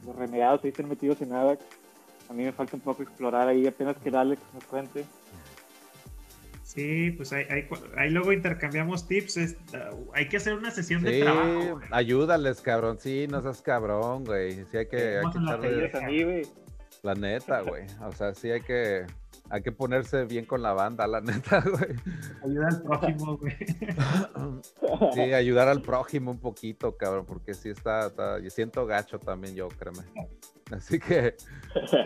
[0.06, 1.62] los remediados ahí están metidos en AVAX.
[2.30, 5.05] A mí me falta un poco explorar ahí, apenas que Alex nos cuente.
[6.78, 7.44] Sí, pues ahí,
[7.96, 9.56] ahí, luego intercambiamos tips.
[10.14, 11.80] hay que hacer una sesión de trabajo.
[11.90, 12.98] Ayúdales, cabrón.
[13.00, 14.64] Sí, no seas cabrón, güey.
[14.66, 15.18] Sí, hay que.
[15.18, 16.42] Hay
[17.02, 17.84] La neta, güey.
[18.00, 19.06] O sea, sí hay que.
[19.50, 21.96] Hay que ponerse bien con la banda, la neta, güey.
[22.44, 23.56] Ayudar al prójimo, güey.
[25.14, 29.56] Sí, ayudar al prójimo un poquito, cabrón, porque sí está, está yo siento gacho también
[29.56, 30.02] yo, créeme.
[30.70, 31.34] Así que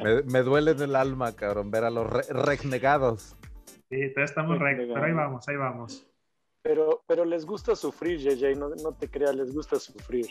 [0.02, 3.36] me, me duele en el alma, cabrón, ver a los renegados
[3.93, 6.06] Sí, todavía estamos rectos, pero ahí vamos, ahí vamos.
[6.62, 10.27] Pero, pero les gusta sufrir, JJ, no, no te creas, les gusta sufrir.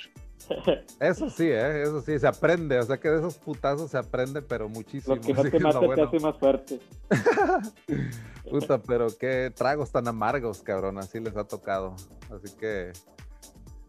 [1.00, 1.84] Eso sí, ¿eh?
[1.84, 5.16] eso sí, se aprende, o sea que de esos putazos se aprende, pero muchísimo.
[5.16, 6.80] Lo que no te mata te hace más fuerte.
[8.50, 11.96] Puta, pero qué tragos tan amargos, cabrón, así les ha tocado.
[12.36, 12.92] Así que,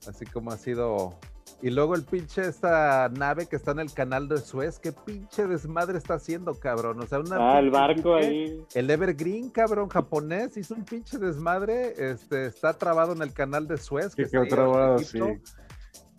[0.07, 1.15] así como ha sido
[1.63, 5.47] y luego el pinche esta nave que está en el canal de Suez, qué pinche
[5.47, 7.01] desmadre está haciendo, cabrón.
[7.01, 8.65] O sea, una Ah, el barco ahí.
[8.75, 11.95] El Evergreen, cabrón, japonés, hizo un pinche desmadre.
[11.97, 14.15] Este, está trabado en el canal de Suez.
[14.15, 15.21] Que, que trabado, sí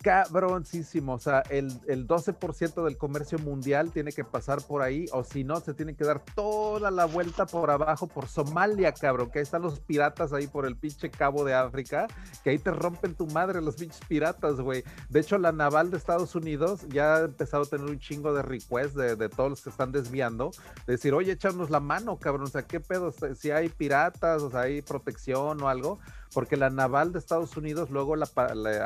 [0.04, 1.14] cabroncísimo.
[1.14, 5.44] O sea, el, el 12% del comercio mundial tiene que pasar por ahí, o si
[5.44, 9.44] no, se tiene que dar toda la vuelta por abajo, por Somalia, cabrón, que ahí
[9.44, 12.06] están los piratas ahí por el pinche cabo de África,
[12.42, 14.84] que ahí te rompen tu madre los pinches piratas, güey.
[15.08, 18.42] De hecho, la naval de Estados Unidos ya ha empezado a tener un chingo de
[18.42, 20.50] requests de, de todos los que están desviando,
[20.86, 23.10] de decir, oye, echarnos la mano, cabrón, o sea, ¿qué pedo?
[23.34, 25.98] Si hay piratas, o sea, hay protección o algo,
[26.34, 28.28] porque la naval de Estados Unidos luego la,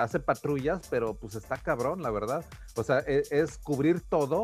[0.00, 2.44] hace patrullas, pero pues está cabrón, la verdad.
[2.76, 4.42] O sea, e, es, cubrir todo,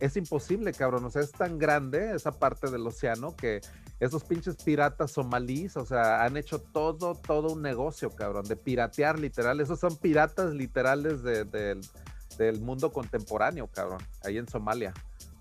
[0.00, 1.04] es imposible, cabrón.
[1.04, 3.60] O sea, es tan grande esa parte del océano que
[4.00, 9.20] esos pinches piratas somalíes, o sea, han hecho todo, todo un negocio, cabrón, de piratear
[9.20, 9.60] literal.
[9.60, 14.94] Esos son piratas literales del mundo contemporáneo, cabrón, ahí en Somalia.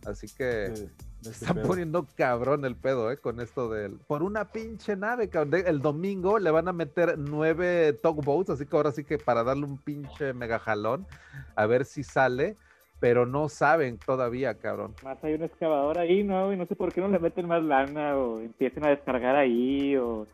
[0.06, 0.66] Así que...
[0.66, 3.18] Este Están poniendo cabrón el pedo, ¿eh?
[3.18, 3.94] Con esto del.
[4.08, 5.64] Por una pinche nave, cabrón.
[5.66, 9.66] El domingo le van a meter nueve tugboats, así que ahora sí que para darle
[9.66, 11.08] un pinche mega jalón,
[11.56, 12.58] a ver si sale,
[13.00, 14.94] pero no saben todavía, cabrón.
[15.04, 16.54] Más hay un excavador ahí, ¿no?
[16.54, 19.98] Y no sé por qué no le meten más lana o empiecen a descargar ahí
[19.98, 20.28] o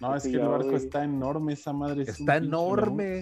[0.00, 2.02] no, es que el barco está enorme, esa madre.
[2.02, 3.20] está enorme.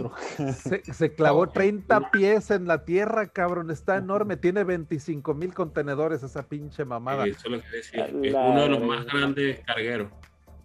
[0.92, 3.70] Se, clavó 30 pies en la tierra, cabrón.
[3.70, 4.36] Está enorme.
[4.36, 7.26] Tiene 25 mil contenedores esa pinche mamada.
[7.26, 8.06] eso es lo que decía.
[8.06, 10.08] Es uno de los más grandes cargueros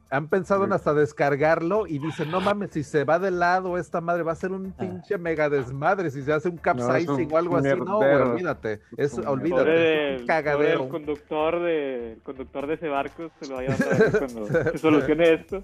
[0.09, 3.99] han pensado en hasta descargarlo y dicen, no mames, si se va de lado esta
[3.99, 4.79] madre va a ser un ah.
[4.79, 10.15] pinche mega desmadre, si se hace un capsizing o algo así, no, olvídate, es, olvídate,
[10.15, 10.83] es un cagadero.
[10.83, 14.77] El conductor de, el conductor de ese barco se lo vaya a dar cuando se
[14.77, 15.63] solucione esto.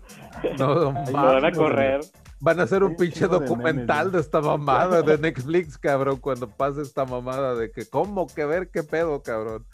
[0.59, 2.01] No, no van a correr.
[2.39, 7.05] Van a hacer un pinche documental de, esta mamada de Netflix, cabrón, cuando pase esta
[7.05, 9.65] mamada de que, ¿cómo que ver qué pedo, cabrón?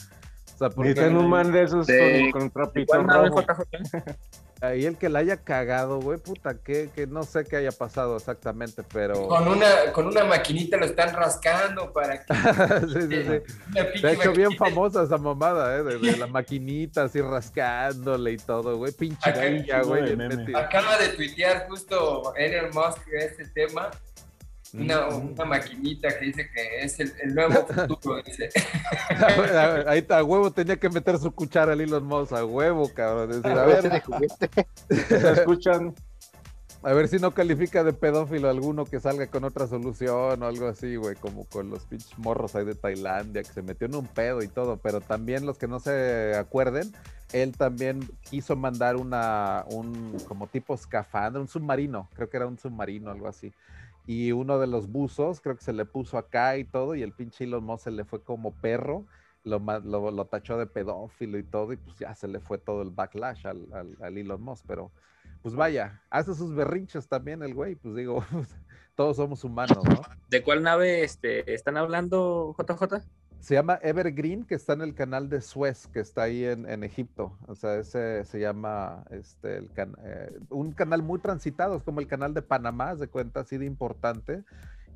[0.54, 1.08] O sea, porque...
[1.08, 1.88] un man de esos
[2.32, 3.44] con, trapito rojo.
[4.62, 8.18] Ahí el que la haya cagado, güey, puta, que, que no sé qué haya pasado
[8.18, 9.28] exactamente, pero.
[9.28, 12.34] Con una, con una maquinita lo están rascando para que.
[12.94, 14.02] sí, sí, sí.
[14.02, 15.84] De hecho, bien famosa esa mamada, ¿eh?
[15.84, 18.92] De, la maquinita así rascándole y todo, güey.
[18.92, 19.32] Pinche
[19.84, 20.54] güey.
[20.54, 23.90] Acaba de tuitear justo Elon Musk este tema
[24.74, 28.50] una, una, maquinita que dice que es el, nuevo futuro, dice.
[29.88, 33.30] Ahí está, a huevo tenía que meter su cuchara al Elon Musk, a huevo, cabrón.
[33.30, 34.04] Decir, a ver,
[35.08, 35.96] ¿Se escuchan?
[36.82, 40.68] A ver si no califica de pedófilo alguno que salga con otra solución o algo
[40.68, 44.08] así, güey, como con los pinches morros ahí de Tailandia, que se metió en un
[44.08, 46.94] pedo y todo, pero también los que no se acuerden,
[47.34, 52.58] él también quiso mandar una, un como tipo escafandra, un submarino, creo que era un
[52.58, 53.52] submarino, algo así
[54.10, 57.14] y uno de los buzos, creo que se le puso acá y todo, y el
[57.14, 59.06] pinche Elon Musk se le fue como perro,
[59.44, 62.82] lo, lo, lo tachó de pedófilo y todo, y pues ya se le fue todo
[62.82, 63.68] el backlash al,
[64.02, 64.92] al, Elon Musk, pero
[65.44, 68.26] pues vaya, hace sus berrinches también el güey, pues digo,
[68.96, 70.02] todos somos humanos, ¿no?
[70.28, 73.06] ¿De cuál nave este, están hablando, JJ?
[73.40, 77.38] Se llama Evergreen, que está en el canal de Suez, que está ahí en, Egipto.
[77.48, 79.72] O sea, ese se llama este, el
[80.04, 83.66] eh, un canal muy transitado, es como el canal de Panamá, de cuenta así de
[83.66, 84.44] importante.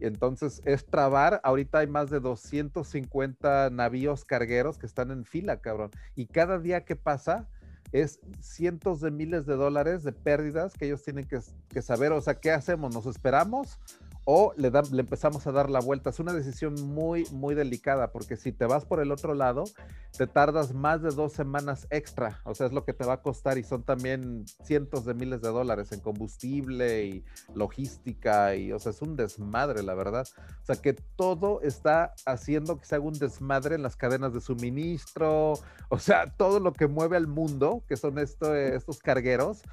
[0.02, 1.40] entonces es trabar.
[1.44, 5.91] Ahorita hay más de 250 navíos cargueros que están en fila, cabrón.
[6.15, 7.48] Y cada día que pasa
[7.94, 11.40] es cientos de miles de dólares de pérdidas que ellos tienen que,
[11.70, 12.11] que saber.
[12.11, 12.94] O sea, ¿qué hacemos?
[12.94, 13.80] ¿Nos esperamos
[14.26, 16.10] o le, empezamos a dar la vuelta.
[16.10, 19.66] Es una decisión muy, muy delicada, porque si te vas por el otro lado,
[20.18, 23.22] te tardas más de dos semanas extra, o sea, es lo que te va a
[23.22, 27.26] costar y son también cientos de miles de dólares en combustible y
[27.56, 30.28] logística, y, o sea, es un desmadre, la verdad.
[30.62, 34.41] O sea, que todo está haciendo que se haga un desmadre en las cadenas de
[34.41, 35.54] suministro,
[35.90, 39.64] o sea, todo lo que mueve al mundo, que son esto, estos cargueros,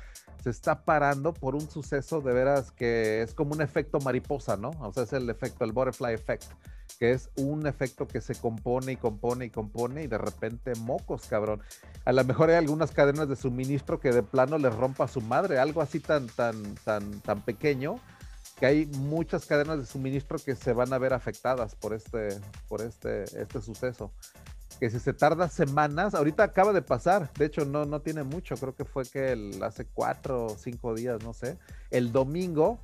[0.43, 4.71] se está parando por un suceso de veras que es como un efecto mariposa, ¿no?
[4.81, 6.45] O sea, es el efecto, el butterfly effect,
[6.99, 11.27] que es un efecto que se compone y compone y compone y de repente mocos,
[11.27, 11.63] cabrón.
[12.05, 15.21] A lo mejor hay algunas cadenas de suministro que de plano les rompa a su
[15.21, 18.01] madre, algo así tan, tan, tan, tan pequeño
[18.59, 22.39] que hay muchas cadenas de suministro que se van a ver afectadas por este,
[22.69, 24.13] por este, este suceso
[24.81, 28.55] que si se tarda semanas, ahorita acaba de pasar, de hecho no, no tiene mucho,
[28.57, 31.59] creo que fue que el, hace cuatro o cinco días, no sé,
[31.91, 32.81] el domingo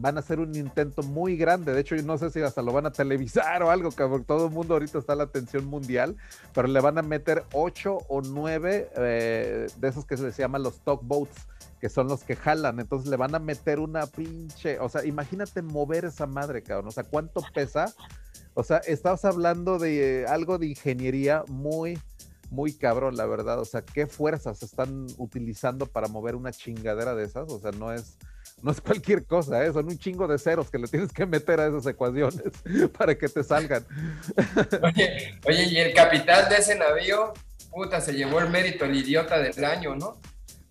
[0.00, 2.72] van a hacer un intento muy grande, de hecho yo no sé si hasta lo
[2.72, 6.16] van a televisar o algo, porque todo el mundo ahorita está la atención mundial,
[6.54, 10.80] pero le van a meter ocho o nueve eh, de esos que se llaman los
[10.84, 11.46] boats
[11.80, 15.62] que son los que jalan, entonces le van a meter una pinche, o sea, imagínate
[15.62, 17.94] mover esa madre, cabrón, o sea, ¿cuánto pesa?
[18.54, 21.96] O sea, estabas hablando de algo de ingeniería muy,
[22.50, 23.60] muy cabrón, la verdad.
[23.60, 27.52] O sea, ¿qué fuerzas están utilizando para mover una chingadera de esas?
[27.52, 28.18] O sea, no es,
[28.62, 29.72] no es cualquier cosa, ¿eh?
[29.72, 32.42] son un chingo de ceros que le tienes que meter a esas ecuaciones
[32.98, 33.84] para que te salgan.
[34.82, 37.32] Oye, oye, y el capitán de ese navío,
[37.70, 40.18] puta, se llevó el mérito, el idiota del año, ¿no?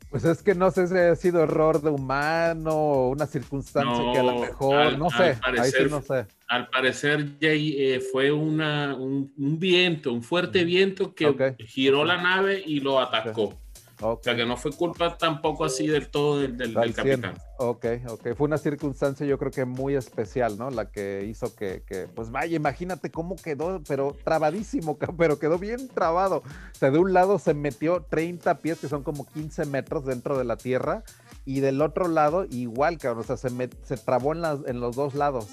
[0.10, 4.20] Pues es que no sé si ha sido error de humano o una circunstancia que
[4.20, 6.26] a lo mejor, no sé, ahí sí no sé.
[6.48, 12.64] Al parecer, Jay, eh, fue una, un, viento, un fuerte viento que giró la nave
[12.66, 13.54] y lo atacó.
[14.02, 17.34] O sea que no fue culpa tampoco así del todo del, del, capitán.
[17.58, 18.36] Ok, ok.
[18.36, 20.70] Fue una circunstancia yo creo que muy especial, ¿no?
[20.70, 21.82] La que hizo que,
[22.14, 26.38] pues vaya, imagínate cómo quedó, pero trabadísimo, pero quedó bien trabado.
[26.38, 30.38] O sea, de un lado se metió 30 pies, que son como 15 metros dentro
[30.38, 31.04] de la tierra,
[31.46, 33.50] y del otro lado igual, cabrón, o sea, se,
[33.84, 35.48] se trabó en, las, en los dos lados.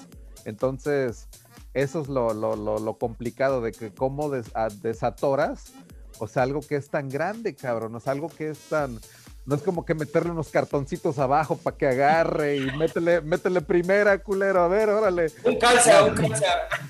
[0.45, 1.27] Entonces,
[1.73, 5.73] eso es lo, lo, lo, complicado de que cómo desatoras
[6.19, 7.95] o sea, algo que es tan grande, cabrón.
[7.95, 8.99] O sea, algo que es tan.
[9.45, 14.17] No es como que meterle unos cartoncitos abajo para que agarre y métele, métele primera,
[14.17, 14.63] culero.
[14.63, 15.27] A ver, órale.
[15.43, 16.47] Un calza, un calza.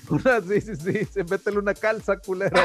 [0.48, 1.20] sí, sí, sí, sí.
[1.28, 2.56] Métele una calza, culero.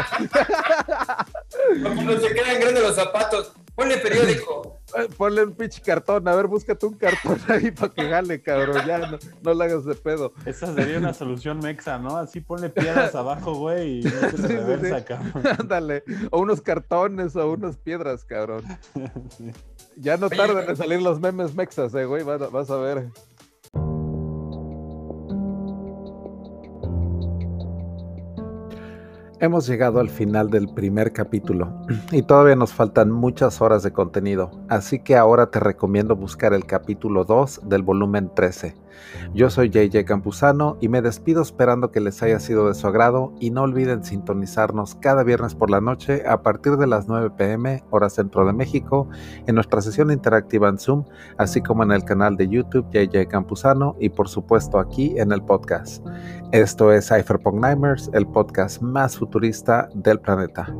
[1.81, 3.53] Cuando se quedan grandes los zapatos.
[3.75, 4.80] Ponle periódico.
[5.17, 6.27] Ponle un pinche cartón.
[6.27, 8.77] A ver, búscate un cartón ahí para que gale, cabrón.
[8.85, 10.33] Ya no, no le hagas de pedo.
[10.45, 12.17] Esa sería una solución mexa, ¿no?
[12.17, 15.43] Así ponle piedras abajo, güey, y no se reversa, cabrón.
[15.59, 16.03] Ándale.
[16.31, 18.63] O unos cartones o unas piedras, cabrón.
[19.97, 22.23] Ya no tardan en salir los memes mexas, eh, güey.
[22.23, 23.09] vas a ver.
[29.41, 31.75] Hemos llegado al final del primer capítulo
[32.11, 36.67] y todavía nos faltan muchas horas de contenido, así que ahora te recomiendo buscar el
[36.67, 38.75] capítulo 2 del volumen 13.
[39.33, 43.33] Yo soy JJ Campuzano y me despido esperando que les haya sido de su agrado
[43.39, 47.83] y no olviden sintonizarnos cada viernes por la noche a partir de las 9 pm
[47.89, 49.07] hora centro de México
[49.47, 51.05] en nuestra sesión interactiva en Zoom,
[51.37, 55.41] así como en el canal de YouTube JJ Campuzano y por supuesto aquí en el
[55.41, 56.05] podcast.
[56.51, 60.73] Esto es Cypherpunk Nightmares, el podcast más futurista del planeta.